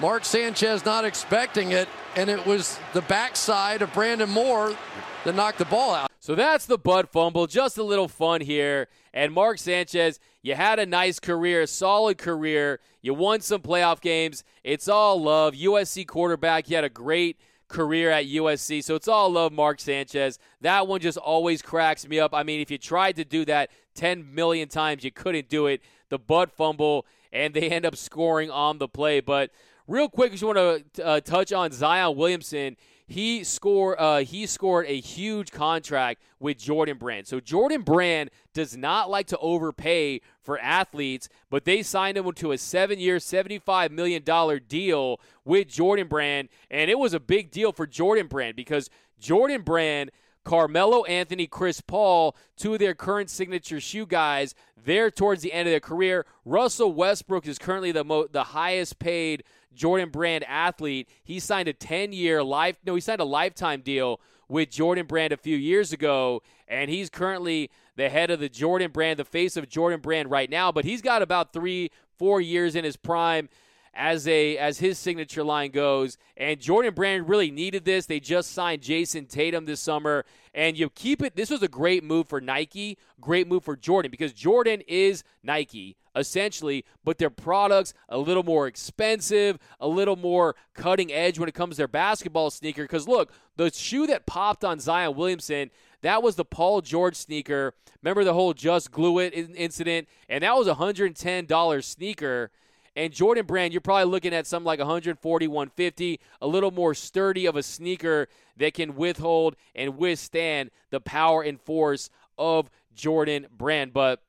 Mark 0.00 0.24
Sanchez 0.24 0.84
not 0.84 1.04
expecting 1.04 1.72
it, 1.72 1.88
and 2.14 2.30
it 2.30 2.46
was 2.46 2.78
the 2.92 3.02
backside 3.02 3.82
of 3.82 3.92
Brandon 3.92 4.30
Moore 4.30 4.76
that 5.24 5.34
knocked 5.34 5.58
the 5.58 5.64
ball 5.64 5.96
out. 5.96 6.12
So 6.20 6.36
that's 6.36 6.66
the 6.66 6.78
butt 6.78 7.10
fumble. 7.10 7.48
Just 7.48 7.76
a 7.76 7.82
little 7.82 8.06
fun 8.06 8.40
here. 8.40 8.86
And 9.12 9.32
Mark 9.32 9.58
Sanchez, 9.58 10.20
you 10.42 10.54
had 10.54 10.78
a 10.78 10.86
nice 10.86 11.18
career, 11.18 11.66
solid 11.66 12.18
career. 12.18 12.78
You 13.00 13.14
won 13.14 13.40
some 13.40 13.62
playoff 13.62 14.00
games. 14.00 14.44
It's 14.62 14.86
all 14.86 15.20
love. 15.20 15.54
USC 15.54 16.06
quarterback. 16.06 16.70
You 16.70 16.76
had 16.76 16.84
a 16.84 16.88
great 16.88 17.36
career 17.72 18.10
at 18.10 18.26
USC. 18.26 18.84
So 18.84 18.94
it's 18.94 19.08
all 19.08 19.30
love, 19.30 19.52
Mark 19.52 19.80
Sanchez. 19.80 20.38
That 20.60 20.86
one 20.86 21.00
just 21.00 21.18
always 21.18 21.62
cracks 21.62 22.06
me 22.06 22.20
up. 22.20 22.32
I 22.34 22.42
mean, 22.42 22.60
if 22.60 22.70
you 22.70 22.78
tried 22.78 23.16
to 23.16 23.24
do 23.24 23.44
that 23.46 23.70
10 23.94 24.34
million 24.34 24.68
times, 24.68 25.02
you 25.02 25.10
couldn't 25.10 25.48
do 25.48 25.66
it. 25.66 25.82
The 26.08 26.18
butt 26.18 26.52
fumble, 26.52 27.06
and 27.32 27.54
they 27.54 27.70
end 27.70 27.86
up 27.86 27.96
scoring 27.96 28.50
on 28.50 28.78
the 28.78 28.86
play. 28.86 29.20
But 29.20 29.50
real 29.88 30.08
quick, 30.08 30.32
I 30.32 30.34
just 30.34 30.44
want 30.44 30.58
to 30.94 31.04
uh, 31.04 31.20
touch 31.20 31.52
on 31.52 31.72
Zion 31.72 32.16
Williamson 32.16 32.76
he 33.12 33.44
scored 33.44 33.96
uh, 33.98 34.18
he 34.18 34.46
scored 34.46 34.86
a 34.86 34.98
huge 34.98 35.52
contract 35.52 36.22
with 36.40 36.58
Jordan 36.58 36.96
Brand. 36.96 37.26
So 37.26 37.40
Jordan 37.40 37.82
Brand 37.82 38.30
does 38.54 38.74
not 38.76 39.10
like 39.10 39.26
to 39.28 39.38
overpay 39.38 40.22
for 40.40 40.58
athletes, 40.58 41.28
but 41.50 41.64
they 41.64 41.82
signed 41.82 42.16
him 42.16 42.30
to 42.32 42.52
a 42.52 42.58
seven-year, 42.58 43.18
$75 43.18 43.90
million 43.90 44.22
deal 44.66 45.20
with 45.44 45.68
Jordan 45.68 46.08
Brand, 46.08 46.48
and 46.70 46.90
it 46.90 46.98
was 46.98 47.12
a 47.12 47.20
big 47.20 47.50
deal 47.50 47.70
for 47.70 47.86
Jordan 47.86 48.28
Brand 48.28 48.56
because 48.56 48.88
Jordan 49.20 49.60
Brand 49.60 50.10
Carmelo 50.44 51.04
Anthony, 51.04 51.46
Chris 51.46 51.80
Paul, 51.80 52.34
two 52.56 52.72
of 52.72 52.80
their 52.80 52.94
current 52.94 53.30
signature 53.30 53.80
shoe 53.80 54.06
guys, 54.06 54.54
they're 54.84 55.10
towards 55.10 55.42
the 55.42 55.52
end 55.52 55.68
of 55.68 55.72
their 55.72 55.80
career. 55.80 56.26
Russell 56.44 56.92
Westbrook 56.92 57.46
is 57.46 57.58
currently 57.58 57.92
the 57.92 58.04
mo- 58.04 58.26
the 58.26 58.44
highest 58.44 58.98
paid 58.98 59.44
Jordan 59.74 60.10
Brand 60.10 60.44
athlete. 60.44 61.08
He 61.24 61.38
signed 61.40 61.68
a 61.68 61.72
10 61.72 62.12
year 62.12 62.42
life 62.42 62.76
no, 62.84 62.94
he 62.94 63.00
signed 63.00 63.20
a 63.20 63.24
lifetime 63.24 63.80
deal 63.80 64.20
with 64.48 64.70
Jordan 64.70 65.06
Brand 65.06 65.32
a 65.32 65.36
few 65.36 65.56
years 65.56 65.92
ago, 65.92 66.42
and 66.68 66.90
he's 66.90 67.08
currently 67.08 67.70
the 67.96 68.08
head 68.08 68.30
of 68.30 68.40
the 68.40 68.48
Jordan 68.48 68.90
Brand, 68.90 69.18
the 69.18 69.24
face 69.24 69.56
of 69.56 69.68
Jordan 69.68 70.00
Brand 70.00 70.30
right 70.30 70.50
now. 70.50 70.72
But 70.72 70.84
he's 70.84 71.02
got 71.02 71.22
about 71.22 71.52
three, 71.52 71.90
four 72.18 72.40
years 72.40 72.74
in 72.74 72.84
his 72.84 72.96
prime 72.96 73.48
as 73.94 74.26
a 74.26 74.56
as 74.58 74.78
his 74.78 74.98
signature 74.98 75.44
line 75.44 75.70
goes. 75.70 76.18
And 76.36 76.60
Jordan 76.60 76.94
Brand 76.94 77.28
really 77.28 77.50
needed 77.50 77.84
this. 77.84 78.06
They 78.06 78.20
just 78.20 78.52
signed 78.52 78.82
Jayson 78.82 79.26
Tatum 79.26 79.64
this 79.64 79.80
summer, 79.80 80.24
and 80.54 80.78
you 80.78 80.90
keep 80.90 81.22
it. 81.22 81.36
This 81.36 81.50
was 81.50 81.62
a 81.62 81.68
great 81.68 82.04
move 82.04 82.28
for 82.28 82.40
Nike, 82.40 82.98
great 83.20 83.46
move 83.46 83.64
for 83.64 83.76
Jordan 83.76 84.10
because 84.10 84.32
Jordan 84.32 84.82
is 84.86 85.24
Nike 85.42 85.96
essentially, 86.14 86.84
but 87.04 87.18
their 87.18 87.30
products 87.30 87.94
a 88.08 88.18
little 88.18 88.42
more 88.42 88.66
expensive, 88.66 89.58
a 89.80 89.88
little 89.88 90.16
more 90.16 90.54
cutting 90.74 91.10
edge 91.10 91.38
when 91.38 91.48
it 91.48 91.54
comes 91.54 91.76
to 91.76 91.78
their 91.78 91.88
basketball 91.88 92.50
sneaker. 92.50 92.82
Because 92.82 93.08
look, 93.08 93.32
the 93.56 93.70
shoe 93.70 94.06
that 94.06 94.26
popped 94.26 94.64
on 94.64 94.80
Zion 94.80 95.14
Williamson. 95.16 95.70
That 96.02 96.22
was 96.22 96.34
the 96.34 96.44
Paul 96.44 96.80
George 96.80 97.14
sneaker. 97.14 97.74
Remember 98.02 98.24
the 98.24 98.34
whole 98.34 98.54
just 98.54 98.90
glue 98.90 99.20
it 99.20 99.32
incident? 99.32 100.08
And 100.28 100.42
that 100.42 100.56
was 100.56 100.66
a 100.66 100.74
$110 100.74 101.84
sneaker. 101.84 102.50
And 102.94 103.12
Jordan 103.12 103.46
Brand, 103.46 103.72
you're 103.72 103.80
probably 103.80 104.10
looking 104.10 104.34
at 104.34 104.46
something 104.46 104.66
like 104.66 104.78
140, 104.78 105.48
150, 105.48 106.20
a 106.40 106.46
little 106.46 106.70
more 106.70 106.94
sturdy 106.94 107.46
of 107.46 107.56
a 107.56 107.62
sneaker 107.62 108.28
that 108.58 108.74
can 108.74 108.96
withhold 108.96 109.56
and 109.74 109.96
withstand 109.96 110.70
the 110.90 111.00
power 111.00 111.42
and 111.42 111.60
force 111.60 112.10
of 112.36 112.70
Jordan 112.94 113.46
Brand. 113.56 113.92
But 113.92 114.20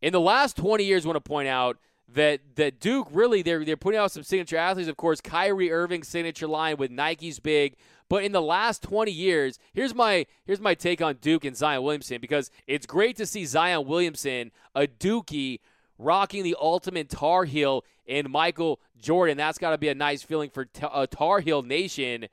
in 0.00 0.12
the 0.12 0.20
last 0.20 0.56
20 0.56 0.84
years, 0.84 1.04
I 1.04 1.08
want 1.08 1.16
to 1.16 1.28
point 1.28 1.48
out 1.48 1.78
that 2.14 2.40
that 2.54 2.78
Duke 2.78 3.08
really 3.10 3.42
they're 3.42 3.64
they're 3.64 3.76
putting 3.76 3.98
out 3.98 4.12
some 4.12 4.22
signature 4.22 4.56
athletes. 4.56 4.88
Of 4.88 4.96
course, 4.96 5.20
Kyrie 5.20 5.72
Irving's 5.72 6.08
signature 6.08 6.46
line 6.46 6.76
with 6.76 6.90
Nike's 6.90 7.38
big. 7.38 7.74
But 8.08 8.22
in 8.22 8.30
the 8.30 8.40
last 8.40 8.82
20 8.82 9.10
years, 9.10 9.58
here's 9.72 9.94
my 9.94 10.26
here's 10.44 10.60
my 10.60 10.74
take 10.74 11.02
on 11.02 11.16
Duke 11.16 11.44
and 11.44 11.56
Zion 11.56 11.82
Williamson 11.82 12.20
because 12.20 12.50
it's 12.66 12.86
great 12.86 13.16
to 13.16 13.26
see 13.26 13.44
Zion 13.44 13.86
Williamson, 13.86 14.52
a 14.74 14.86
Dookie, 14.86 15.58
rocking 15.98 16.44
the 16.44 16.56
ultimate 16.60 17.08
Tar 17.08 17.44
Heel 17.44 17.84
in 18.06 18.30
Michael 18.30 18.80
Jordan. 18.98 19.36
That's 19.36 19.58
got 19.58 19.70
to 19.70 19.78
be 19.78 19.88
a 19.88 19.94
nice 19.94 20.22
feeling 20.22 20.50
for 20.50 20.66
a 20.82 20.86
uh, 20.86 21.06
Tar 21.06 21.40
Heel 21.40 21.62
nation. 21.62 22.26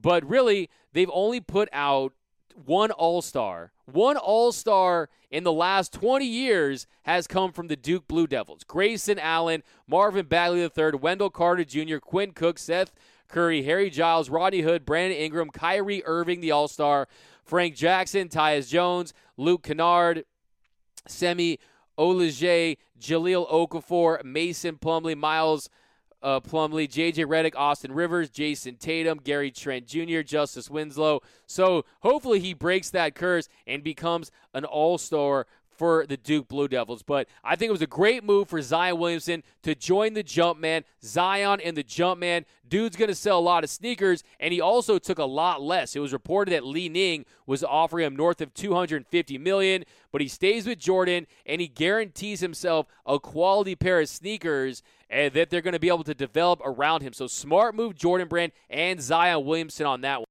But 0.00 0.28
really, 0.28 0.70
they've 0.92 1.10
only 1.12 1.40
put 1.40 1.68
out 1.72 2.12
one 2.64 2.90
All 2.90 3.22
Star. 3.22 3.72
One 3.86 4.16
All 4.16 4.52
Star 4.52 5.08
in 5.30 5.44
the 5.44 5.52
last 5.52 5.92
20 5.92 6.24
years 6.24 6.86
has 7.02 7.26
come 7.26 7.52
from 7.52 7.68
the 7.68 7.76
Duke 7.76 8.06
Blue 8.08 8.26
Devils. 8.26 8.64
Grayson 8.64 9.18
Allen, 9.18 9.62
Marvin 9.86 10.26
Bagley 10.26 10.62
III, 10.62 10.92
Wendell 11.00 11.30
Carter 11.30 11.64
Jr., 11.64 11.98
Quinn 11.98 12.32
Cook, 12.32 12.58
Seth 12.58 12.92
Curry, 13.28 13.62
Harry 13.62 13.90
Giles, 13.90 14.28
Rodney 14.28 14.62
Hood, 14.62 14.84
Brandon 14.84 15.18
Ingram, 15.18 15.50
Kyrie 15.50 16.04
Irving, 16.04 16.40
the 16.40 16.50
All 16.50 16.68
Star, 16.68 17.08
Frank 17.44 17.74
Jackson, 17.74 18.28
Tyus 18.28 18.68
Jones, 18.68 19.14
Luke 19.36 19.62
Kennard, 19.62 20.24
Semi 21.06 21.58
Ojeleye, 21.98 22.76
Jahlil 23.00 23.50
Okafor, 23.50 24.22
Mason 24.24 24.76
Plumlee, 24.76 25.16
Miles 25.16 25.68
uh, 26.22 26.40
Plumlee, 26.40 26.88
JJ 26.88 27.26
Redick, 27.26 27.56
Austin 27.56 27.92
Rivers, 27.92 28.30
Jayson 28.30 28.78
Tatum, 28.78 29.18
Gary 29.22 29.50
Trent 29.50 29.86
Jr., 29.86 30.20
Justice 30.20 30.68
Winslow. 30.70 31.20
So 31.46 31.84
hopefully 32.00 32.40
he 32.40 32.52
breaks 32.54 32.90
that 32.90 33.14
curse 33.14 33.48
and 33.66 33.82
becomes 33.82 34.30
an 34.52 34.64
all 34.64 34.98
star 34.98 35.46
for 35.80 36.04
the 36.04 36.18
Duke 36.18 36.46
Blue 36.46 36.68
Devils. 36.68 37.02
But 37.02 37.26
I 37.42 37.56
think 37.56 37.70
it 37.70 37.72
was 37.72 37.80
a 37.80 37.86
great 37.86 38.22
move 38.22 38.50
for 38.50 38.60
Zion 38.60 38.98
Williamson 38.98 39.42
to 39.62 39.74
join 39.74 40.12
the 40.12 40.22
Jumpman. 40.22 40.84
Zion 41.02 41.58
and 41.64 41.74
the 41.74 41.82
Jumpman. 41.82 42.44
Dude's 42.68 42.96
going 42.96 43.08
to 43.08 43.14
sell 43.14 43.38
a 43.38 43.40
lot 43.40 43.64
of 43.64 43.70
sneakers, 43.70 44.22
and 44.38 44.52
he 44.52 44.60
also 44.60 44.98
took 44.98 45.18
a 45.18 45.24
lot 45.24 45.62
less. 45.62 45.96
It 45.96 46.00
was 46.00 46.12
reported 46.12 46.52
that 46.52 46.66
Li 46.66 46.90
Ning 46.90 47.24
was 47.46 47.64
offering 47.64 48.04
him 48.04 48.14
north 48.14 48.42
of 48.42 48.52
250 48.52 49.38
million, 49.38 49.84
but 50.12 50.20
he 50.20 50.28
stays 50.28 50.66
with 50.66 50.78
Jordan 50.78 51.26
and 51.46 51.62
he 51.62 51.66
guarantees 51.66 52.40
himself 52.40 52.86
a 53.06 53.18
quality 53.18 53.74
pair 53.74 54.00
of 54.00 54.08
sneakers 54.10 54.82
and 55.08 55.32
that 55.32 55.48
they're 55.48 55.62
going 55.62 55.72
to 55.72 55.80
be 55.80 55.88
able 55.88 56.04
to 56.04 56.14
develop 56.14 56.60
around 56.62 57.00
him. 57.00 57.14
So 57.14 57.26
smart 57.26 57.74
move, 57.74 57.94
Jordan 57.94 58.28
Brand 58.28 58.52
and 58.68 59.00
Zion 59.00 59.46
Williamson 59.46 59.86
on 59.86 60.02
that 60.02 60.18
one. 60.18 60.26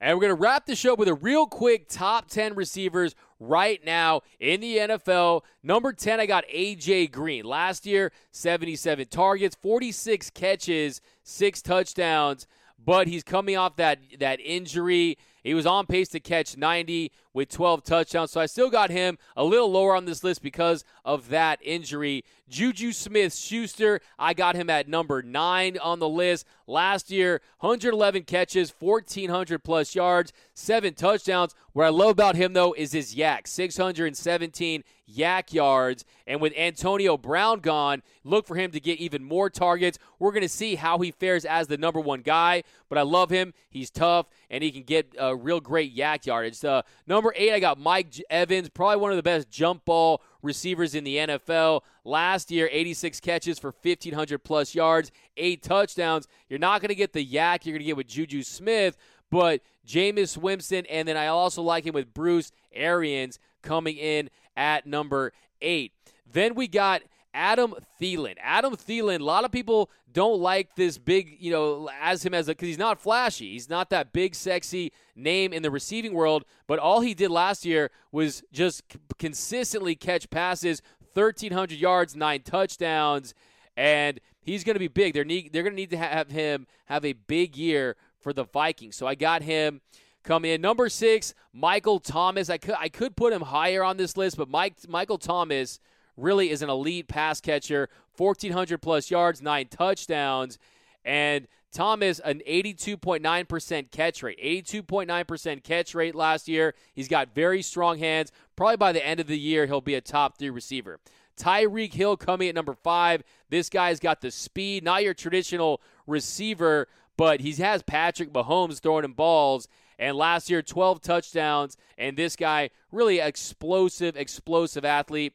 And 0.00 0.16
we're 0.16 0.22
going 0.22 0.36
to 0.36 0.40
wrap 0.40 0.66
the 0.66 0.76
show 0.76 0.94
with 0.94 1.08
a 1.08 1.14
real 1.14 1.46
quick 1.46 1.88
top 1.88 2.28
10 2.28 2.54
receivers 2.54 3.16
right 3.40 3.84
now 3.84 4.20
in 4.38 4.60
the 4.60 4.76
NFL. 4.76 5.42
Number 5.62 5.92
10, 5.92 6.20
I 6.20 6.26
got 6.26 6.44
A.J. 6.48 7.08
Green. 7.08 7.44
Last 7.44 7.84
year, 7.84 8.12
77 8.30 9.08
targets, 9.08 9.56
46 9.60 10.30
catches, 10.30 11.00
six 11.24 11.60
touchdowns, 11.60 12.46
but 12.84 13.08
he's 13.08 13.24
coming 13.24 13.56
off 13.56 13.74
that, 13.76 13.98
that 14.20 14.40
injury. 14.40 15.18
He 15.42 15.54
was 15.54 15.66
on 15.66 15.86
pace 15.86 16.08
to 16.10 16.20
catch 16.20 16.56
90 16.56 17.10
with 17.32 17.48
12 17.48 17.82
touchdowns. 17.82 18.30
So 18.30 18.40
I 18.40 18.46
still 18.46 18.70
got 18.70 18.90
him 18.90 19.18
a 19.36 19.44
little 19.44 19.70
lower 19.70 19.96
on 19.96 20.04
this 20.04 20.22
list 20.22 20.42
because 20.42 20.84
of 21.04 21.28
that 21.30 21.58
injury. 21.62 22.24
Juju 22.48 22.92
Smith 22.92 23.34
Schuster, 23.34 24.00
I 24.18 24.34
got 24.34 24.56
him 24.56 24.70
at 24.70 24.88
number 24.88 25.22
nine 25.22 25.78
on 25.78 25.98
the 25.98 26.08
list. 26.08 26.46
Last 26.66 27.10
year, 27.10 27.40
111 27.60 28.24
catches, 28.24 28.74
1,400 28.78 29.62
plus 29.62 29.94
yards, 29.94 30.32
seven 30.54 30.94
touchdowns. 30.94 31.54
What 31.72 31.86
I 31.86 31.90
love 31.90 32.10
about 32.10 32.36
him, 32.36 32.52
though, 32.52 32.72
is 32.72 32.92
his 32.92 33.14
YAC 33.14 33.46
617 33.46 34.84
YAC 35.10 35.52
yards. 35.52 36.04
And 36.26 36.40
with 36.40 36.52
Antonio 36.56 37.16
Brown 37.16 37.60
gone, 37.60 38.02
look 38.24 38.46
for 38.46 38.56
him 38.56 38.70
to 38.72 38.80
get 38.80 38.98
even 38.98 39.24
more 39.24 39.48
targets. 39.48 39.98
We're 40.18 40.32
going 40.32 40.42
to 40.42 40.48
see 40.48 40.74
how 40.74 40.98
he 40.98 41.10
fares 41.10 41.44
as 41.44 41.68
the 41.68 41.78
number 41.78 42.00
one 42.00 42.20
guy, 42.20 42.64
but 42.88 42.98
I 42.98 43.02
love 43.02 43.30
him. 43.30 43.54
He's 43.70 43.90
tough, 43.90 44.26
and 44.50 44.62
he 44.62 44.70
can 44.70 44.82
get 44.82 45.14
a 45.18 45.34
real 45.34 45.60
great 45.60 45.96
YAC 45.96 46.26
yardage. 46.26 46.64
Uh, 46.64 46.82
number 47.06 47.32
eight, 47.36 47.52
I 47.52 47.60
got 47.60 47.78
Mike 47.78 48.14
Evans, 48.28 48.68
probably 48.68 48.96
one 48.96 49.10
of 49.10 49.16
the 49.16 49.22
best 49.22 49.50
jump 49.50 49.84
ball 49.84 50.22
receivers 50.42 50.94
in 50.94 51.04
the 51.04 51.16
NFL. 51.16 51.82
Last 52.04 52.50
year, 52.50 52.68
86 52.70 53.20
catches 53.20 53.58
for 53.58 53.74
1,500 53.82 54.38
plus 54.38 54.74
yards, 54.74 55.10
eight 55.36 55.62
touchdowns. 55.62 56.26
You're 56.48 56.58
not 56.58 56.80
going 56.80 56.88
to 56.88 56.94
get 56.94 57.12
the 57.12 57.24
YAC 57.24 57.64
you're 57.64 57.74
going 57.74 57.80
to 57.80 57.84
get 57.84 57.96
with 57.96 58.08
Juju 58.08 58.42
Smith, 58.42 58.96
but 59.30 59.60
Jameis 59.86 60.36
Winston, 60.36 60.86
and 60.86 61.08
then 61.08 61.16
I 61.16 61.26
also 61.26 61.62
like 61.62 61.84
him 61.84 61.94
with 61.94 62.12
Bruce 62.12 62.52
Arians 62.72 63.38
coming 63.62 63.96
in 63.96 64.30
at 64.56 64.86
number 64.86 65.32
eight. 65.60 65.92
Then 66.30 66.54
we 66.54 66.68
got 66.68 67.02
Adam 67.38 67.72
Thielen. 68.00 68.34
Adam 68.42 68.74
Thielen, 68.74 69.20
a 69.20 69.24
lot 69.24 69.44
of 69.44 69.52
people 69.52 69.90
don't 70.12 70.40
like 70.40 70.74
this 70.74 70.98
big, 70.98 71.36
you 71.38 71.52
know, 71.52 71.88
as 72.02 72.26
him 72.26 72.34
as 72.34 72.48
a, 72.48 72.50
because 72.50 72.66
he's 72.66 72.78
not 72.78 72.98
flashy. 72.98 73.52
He's 73.52 73.70
not 73.70 73.90
that 73.90 74.12
big, 74.12 74.34
sexy 74.34 74.92
name 75.14 75.52
in 75.52 75.62
the 75.62 75.70
receiving 75.70 76.14
world, 76.14 76.44
but 76.66 76.80
all 76.80 77.00
he 77.00 77.14
did 77.14 77.30
last 77.30 77.64
year 77.64 77.92
was 78.10 78.42
just 78.52 78.82
c- 78.92 78.98
consistently 79.18 79.94
catch 79.94 80.28
passes, 80.30 80.82
1,300 81.14 81.78
yards, 81.78 82.16
nine 82.16 82.42
touchdowns, 82.42 83.34
and 83.76 84.18
he's 84.40 84.64
going 84.64 84.74
to 84.74 84.80
be 84.80 84.88
big. 84.88 85.14
They're, 85.14 85.24
need, 85.24 85.52
they're 85.52 85.62
going 85.62 85.74
to 85.74 85.80
need 85.80 85.90
to 85.90 85.96
have 85.96 86.32
him 86.32 86.66
have 86.86 87.04
a 87.04 87.12
big 87.12 87.56
year 87.56 87.94
for 88.18 88.32
the 88.32 88.44
Vikings. 88.44 88.96
So 88.96 89.06
I 89.06 89.14
got 89.14 89.42
him 89.42 89.80
come 90.24 90.44
in. 90.44 90.60
Number 90.60 90.88
six, 90.88 91.34
Michael 91.52 92.00
Thomas. 92.00 92.50
I 92.50 92.58
could 92.58 92.74
I 92.78 92.88
could 92.88 93.14
put 93.14 93.32
him 93.32 93.42
higher 93.42 93.84
on 93.84 93.96
this 93.96 94.16
list, 94.16 94.36
but 94.36 94.48
Mike 94.48 94.74
Michael 94.88 95.18
Thomas 95.18 95.78
really 96.18 96.50
is 96.50 96.62
an 96.62 96.70
elite 96.70 97.08
pass 97.08 97.40
catcher. 97.40 97.88
1,400 98.16 98.82
plus 98.82 99.10
yards, 99.10 99.40
nine 99.40 99.68
touchdowns, 99.68 100.58
and 101.04 101.46
Thomas 101.72 102.18
an 102.20 102.42
82.9% 102.48 103.90
catch 103.90 104.22
rate. 104.22 104.38
82.9% 104.42 105.62
catch 105.62 105.94
rate 105.94 106.14
last 106.14 106.48
year. 106.48 106.74
He's 106.94 107.08
got 107.08 107.34
very 107.34 107.62
strong 107.62 107.98
hands. 107.98 108.32
Probably 108.56 108.76
by 108.76 108.92
the 108.92 109.06
end 109.06 109.20
of 109.20 109.26
the 109.26 109.38
year, 109.38 109.66
he'll 109.66 109.80
be 109.80 109.94
a 109.94 110.00
top 110.00 110.38
three 110.38 110.50
receiver. 110.50 110.98
Tyreek 111.38 111.94
Hill 111.94 112.16
coming 112.16 112.48
at 112.48 112.54
number 112.54 112.74
five. 112.74 113.22
This 113.48 113.68
guy's 113.68 114.00
got 114.00 114.20
the 114.20 114.30
speed, 114.30 114.82
not 114.82 115.04
your 115.04 115.14
traditional 115.14 115.80
receiver, 116.06 116.88
but 117.16 117.40
he 117.40 117.52
has 117.52 117.82
Patrick 117.82 118.32
Mahomes 118.32 118.80
throwing 118.80 119.04
him 119.04 119.12
balls. 119.12 119.68
And 120.00 120.16
last 120.16 120.48
year, 120.48 120.62
12 120.62 121.00
touchdowns. 121.00 121.76
And 121.96 122.16
this 122.16 122.36
guy, 122.36 122.70
really 122.90 123.20
explosive, 123.20 124.16
explosive 124.16 124.84
athlete. 124.84 125.34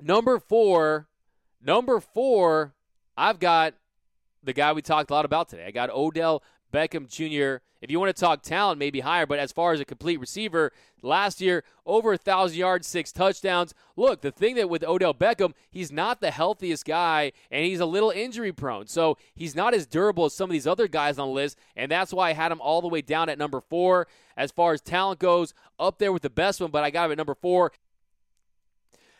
Number 0.00 0.38
four, 0.38 1.08
number 1.62 2.00
four, 2.00 2.74
I've 3.16 3.38
got 3.38 3.74
the 4.42 4.52
guy 4.52 4.72
we 4.72 4.82
talked 4.82 5.10
a 5.10 5.14
lot 5.14 5.24
about 5.24 5.48
today. 5.48 5.66
I 5.66 5.70
got 5.70 5.90
Odell 5.90 6.42
Beckham 6.72 7.08
Jr. 7.08 7.62
If 7.80 7.90
you 7.90 8.00
want 8.00 8.14
to 8.14 8.20
talk 8.20 8.42
talent, 8.42 8.78
maybe 8.78 9.00
higher, 9.00 9.26
but 9.26 9.38
as 9.38 9.52
far 9.52 9.72
as 9.72 9.80
a 9.80 9.84
complete 9.84 10.18
receiver, 10.18 10.72
last 11.02 11.40
year, 11.40 11.62
over 11.84 12.10
a 12.10 12.12
1,000 12.12 12.56
yards, 12.56 12.86
six 12.86 13.12
touchdowns. 13.12 13.74
Look, 13.96 14.22
the 14.22 14.30
thing 14.30 14.56
that 14.56 14.68
with 14.68 14.82
Odell 14.82 15.14
Beckham, 15.14 15.52
he's 15.70 15.92
not 15.92 16.20
the 16.20 16.30
healthiest 16.30 16.84
guy, 16.84 17.32
and 17.50 17.64
he's 17.64 17.80
a 17.80 17.86
little 17.86 18.10
injury 18.10 18.52
prone. 18.52 18.86
So 18.86 19.18
he's 19.34 19.54
not 19.54 19.74
as 19.74 19.86
durable 19.86 20.24
as 20.24 20.34
some 20.34 20.50
of 20.50 20.52
these 20.52 20.66
other 20.66 20.88
guys 20.88 21.18
on 21.18 21.28
the 21.28 21.34
list, 21.34 21.58
and 21.76 21.90
that's 21.90 22.12
why 22.12 22.30
I 22.30 22.32
had 22.32 22.52
him 22.52 22.60
all 22.60 22.80
the 22.80 22.88
way 22.88 23.02
down 23.02 23.28
at 23.28 23.38
number 23.38 23.60
four. 23.60 24.06
As 24.36 24.50
far 24.50 24.72
as 24.72 24.80
talent 24.80 25.18
goes, 25.18 25.54
up 25.78 25.98
there 25.98 26.12
with 26.12 26.22
the 26.22 26.30
best 26.30 26.60
one, 26.60 26.70
but 26.70 26.84
I 26.84 26.90
got 26.90 27.06
him 27.06 27.12
at 27.12 27.18
number 27.18 27.34
four. 27.34 27.72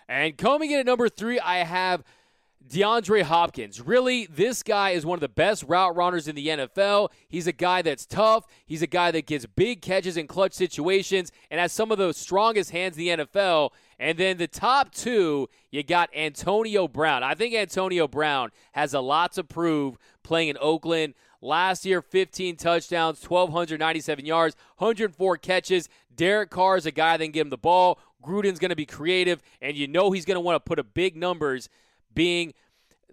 And 0.09 0.37
coming 0.37 0.71
in 0.71 0.81
at 0.81 0.87
number 0.87 1.09
three, 1.09 1.41
I 1.41 1.59
have 1.59 2.05
DeAndre 2.69 3.23
Hopkins. 3.23 3.81
Really, 3.81 4.27
this 4.27 4.63
guy 4.63 4.91
is 4.91 5.07
one 5.07 5.17
of 5.17 5.21
the 5.21 5.29
best 5.29 5.65
route 5.65 5.95
runners 5.95 6.27
in 6.27 6.35
the 6.35 6.49
NFL. 6.49 7.11
He's 7.29 7.47
a 7.47 7.53
guy 7.53 7.83
that's 7.83 8.07
tough. 8.07 8.47
He's 8.67 8.83
a 8.83 8.87
guy 8.87 9.11
that 9.13 9.27
gets 9.27 9.47
big 9.47 9.83
catches 9.83 10.17
in 10.17 10.27
clutch 10.27 10.53
situations 10.53 11.31
and 11.51 11.61
has 11.61 11.73
some 11.73 11.93
of 11.93 11.99
the 11.99 12.13
strongest 12.13 12.71
hands 12.71 12.97
in 12.97 13.05
the 13.05 13.25
NFL. 13.25 13.71
And 13.99 14.19
then 14.19 14.37
the 14.37 14.49
top 14.49 14.93
two, 14.93 15.49
you 15.71 15.83
got 15.83 16.11
Antonio 16.15 16.89
Brown. 16.89 17.23
I 17.23 17.35
think 17.35 17.55
Antonio 17.55 18.09
Brown 18.09 18.51
has 18.73 18.95
a 18.95 19.01
lot 19.01 19.33
to 19.33 19.45
prove 19.45 19.97
playing 20.23 20.49
in 20.49 20.59
Oakland. 20.61 21.15
Last 21.41 21.85
year, 21.85 22.03
15 22.03 22.57
touchdowns, 22.57 23.23
1,297 23.23 24.25
yards, 24.25 24.57
104 24.79 25.37
catches. 25.37 25.89
Derek 26.15 26.51
Carr 26.51 26.77
is 26.77 26.87
a 26.87 26.91
guy 26.91 27.17
that 27.17 27.25
can 27.25 27.31
give 27.31 27.47
him 27.47 27.51
the 27.51 27.59
ball. 27.59 28.01
Gruden's 28.27 28.59
going 28.59 28.71
to 28.71 28.77
be 28.77 28.87
creative, 28.87 29.43
and 29.61 29.77
you 29.77 29.87
know 29.87 30.11
he's 30.11 30.25
going 30.25 30.37
to 30.37 30.41
want 30.41 30.57
to 30.57 30.69
put 30.69 30.79
up 30.79 30.93
big 30.95 31.17
numbers 31.17 31.69
being 32.15 32.55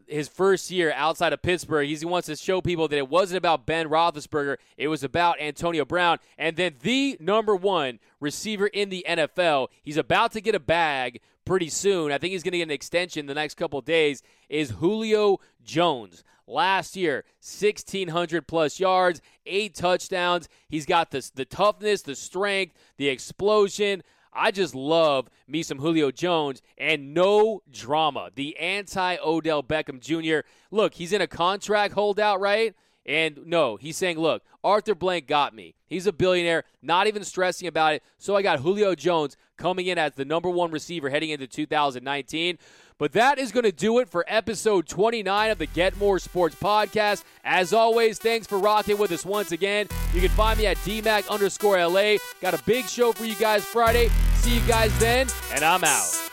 his 0.07 0.27
first 0.27 0.71
year 0.71 0.93
outside 0.95 1.33
of 1.33 1.41
Pittsburgh. 1.41 1.87
He 1.87 2.05
wants 2.05 2.27
to 2.27 2.35
show 2.35 2.61
people 2.61 2.87
that 2.87 2.97
it 2.97 3.09
wasn't 3.09 3.37
about 3.37 3.65
Ben 3.65 3.87
Roethlisberger, 3.87 4.57
it 4.77 4.87
was 4.87 5.03
about 5.03 5.39
Antonio 5.39 5.85
Brown. 5.85 6.19
And 6.37 6.55
then 6.55 6.75
the 6.81 7.17
number 7.19 7.55
one 7.55 7.99
receiver 8.19 8.67
in 8.67 8.89
the 8.89 9.05
NFL, 9.07 9.69
he's 9.81 9.97
about 9.97 10.31
to 10.33 10.41
get 10.41 10.55
a 10.55 10.59
bag 10.59 11.19
pretty 11.45 11.69
soon. 11.69 12.11
I 12.11 12.17
think 12.17 12.31
he's 12.31 12.43
going 12.43 12.53
to 12.53 12.57
get 12.59 12.67
an 12.67 12.71
extension 12.71 13.25
the 13.25 13.33
next 13.33 13.55
couple 13.55 13.79
days, 13.81 14.23
is 14.49 14.71
Julio 14.71 15.39
Jones. 15.63 16.23
Last 16.45 16.97
year, 16.97 17.23
1,600 17.41 18.47
plus 18.47 18.79
yards, 18.79 19.21
eight 19.45 19.75
touchdowns. 19.75 20.49
He's 20.67 20.85
got 20.85 21.11
this, 21.11 21.29
the 21.29 21.45
toughness, 21.45 22.01
the 22.01 22.15
strength, 22.15 22.75
the 22.97 23.07
explosion. 23.07 24.03
I 24.35 24.51
just 24.51 24.75
love 24.75 25.29
me 25.47 25.63
some 25.63 25.79
Julio 25.79 26.11
Jones 26.11 26.61
and 26.77 27.13
no 27.13 27.61
drama. 27.71 28.29
The 28.33 28.57
anti 28.57 29.17
Odell 29.23 29.63
Beckham 29.63 29.99
Jr. 29.99 30.47
Look, 30.71 30.95
he's 30.95 31.13
in 31.13 31.21
a 31.21 31.27
contract 31.27 31.93
holdout, 31.93 32.39
right? 32.39 32.75
And 33.05 33.45
no, 33.45 33.75
he's 33.75 33.97
saying, 33.97 34.17
look, 34.17 34.43
Arthur 34.63 34.95
Blank 34.95 35.27
got 35.27 35.53
me. 35.53 35.75
He's 35.87 36.07
a 36.07 36.13
billionaire, 36.13 36.63
not 36.81 37.07
even 37.07 37.23
stressing 37.23 37.67
about 37.67 37.95
it. 37.95 38.03
So 38.17 38.35
I 38.35 38.41
got 38.41 38.59
Julio 38.59 38.95
Jones 38.95 39.35
coming 39.57 39.87
in 39.87 39.97
as 39.97 40.13
the 40.13 40.25
number 40.25 40.49
one 40.49 40.71
receiver 40.71 41.09
heading 41.09 41.29
into 41.29 41.45
2019. 41.45 42.57
But 42.97 43.13
that 43.13 43.37
is 43.37 43.51
going 43.51 43.63
to 43.63 43.71
do 43.71 43.99
it 43.99 44.09
for 44.09 44.23
episode 44.27 44.87
29 44.87 45.51
of 45.51 45.57
the 45.57 45.65
Get 45.65 45.97
More 45.97 46.19
Sports 46.19 46.55
podcast. 46.55 47.23
As 47.43 47.73
always, 47.73 48.17
thanks 48.17 48.47
for 48.47 48.57
rocking 48.57 48.97
with 48.97 49.11
us 49.11 49.25
once 49.25 49.51
again. 49.51 49.87
You 50.13 50.21
can 50.21 50.29
find 50.29 50.57
me 50.57 50.67
at 50.67 50.77
DMAC 50.77 51.29
underscore 51.29 51.83
LA. 51.85 52.17
Got 52.41 52.53
a 52.53 52.63
big 52.65 52.85
show 52.85 53.11
for 53.11 53.25
you 53.25 53.35
guys 53.35 53.65
Friday. 53.65 54.09
See 54.35 54.55
you 54.55 54.67
guys 54.67 54.97
then, 54.99 55.27
and 55.53 55.63
I'm 55.63 55.83
out. 55.83 56.32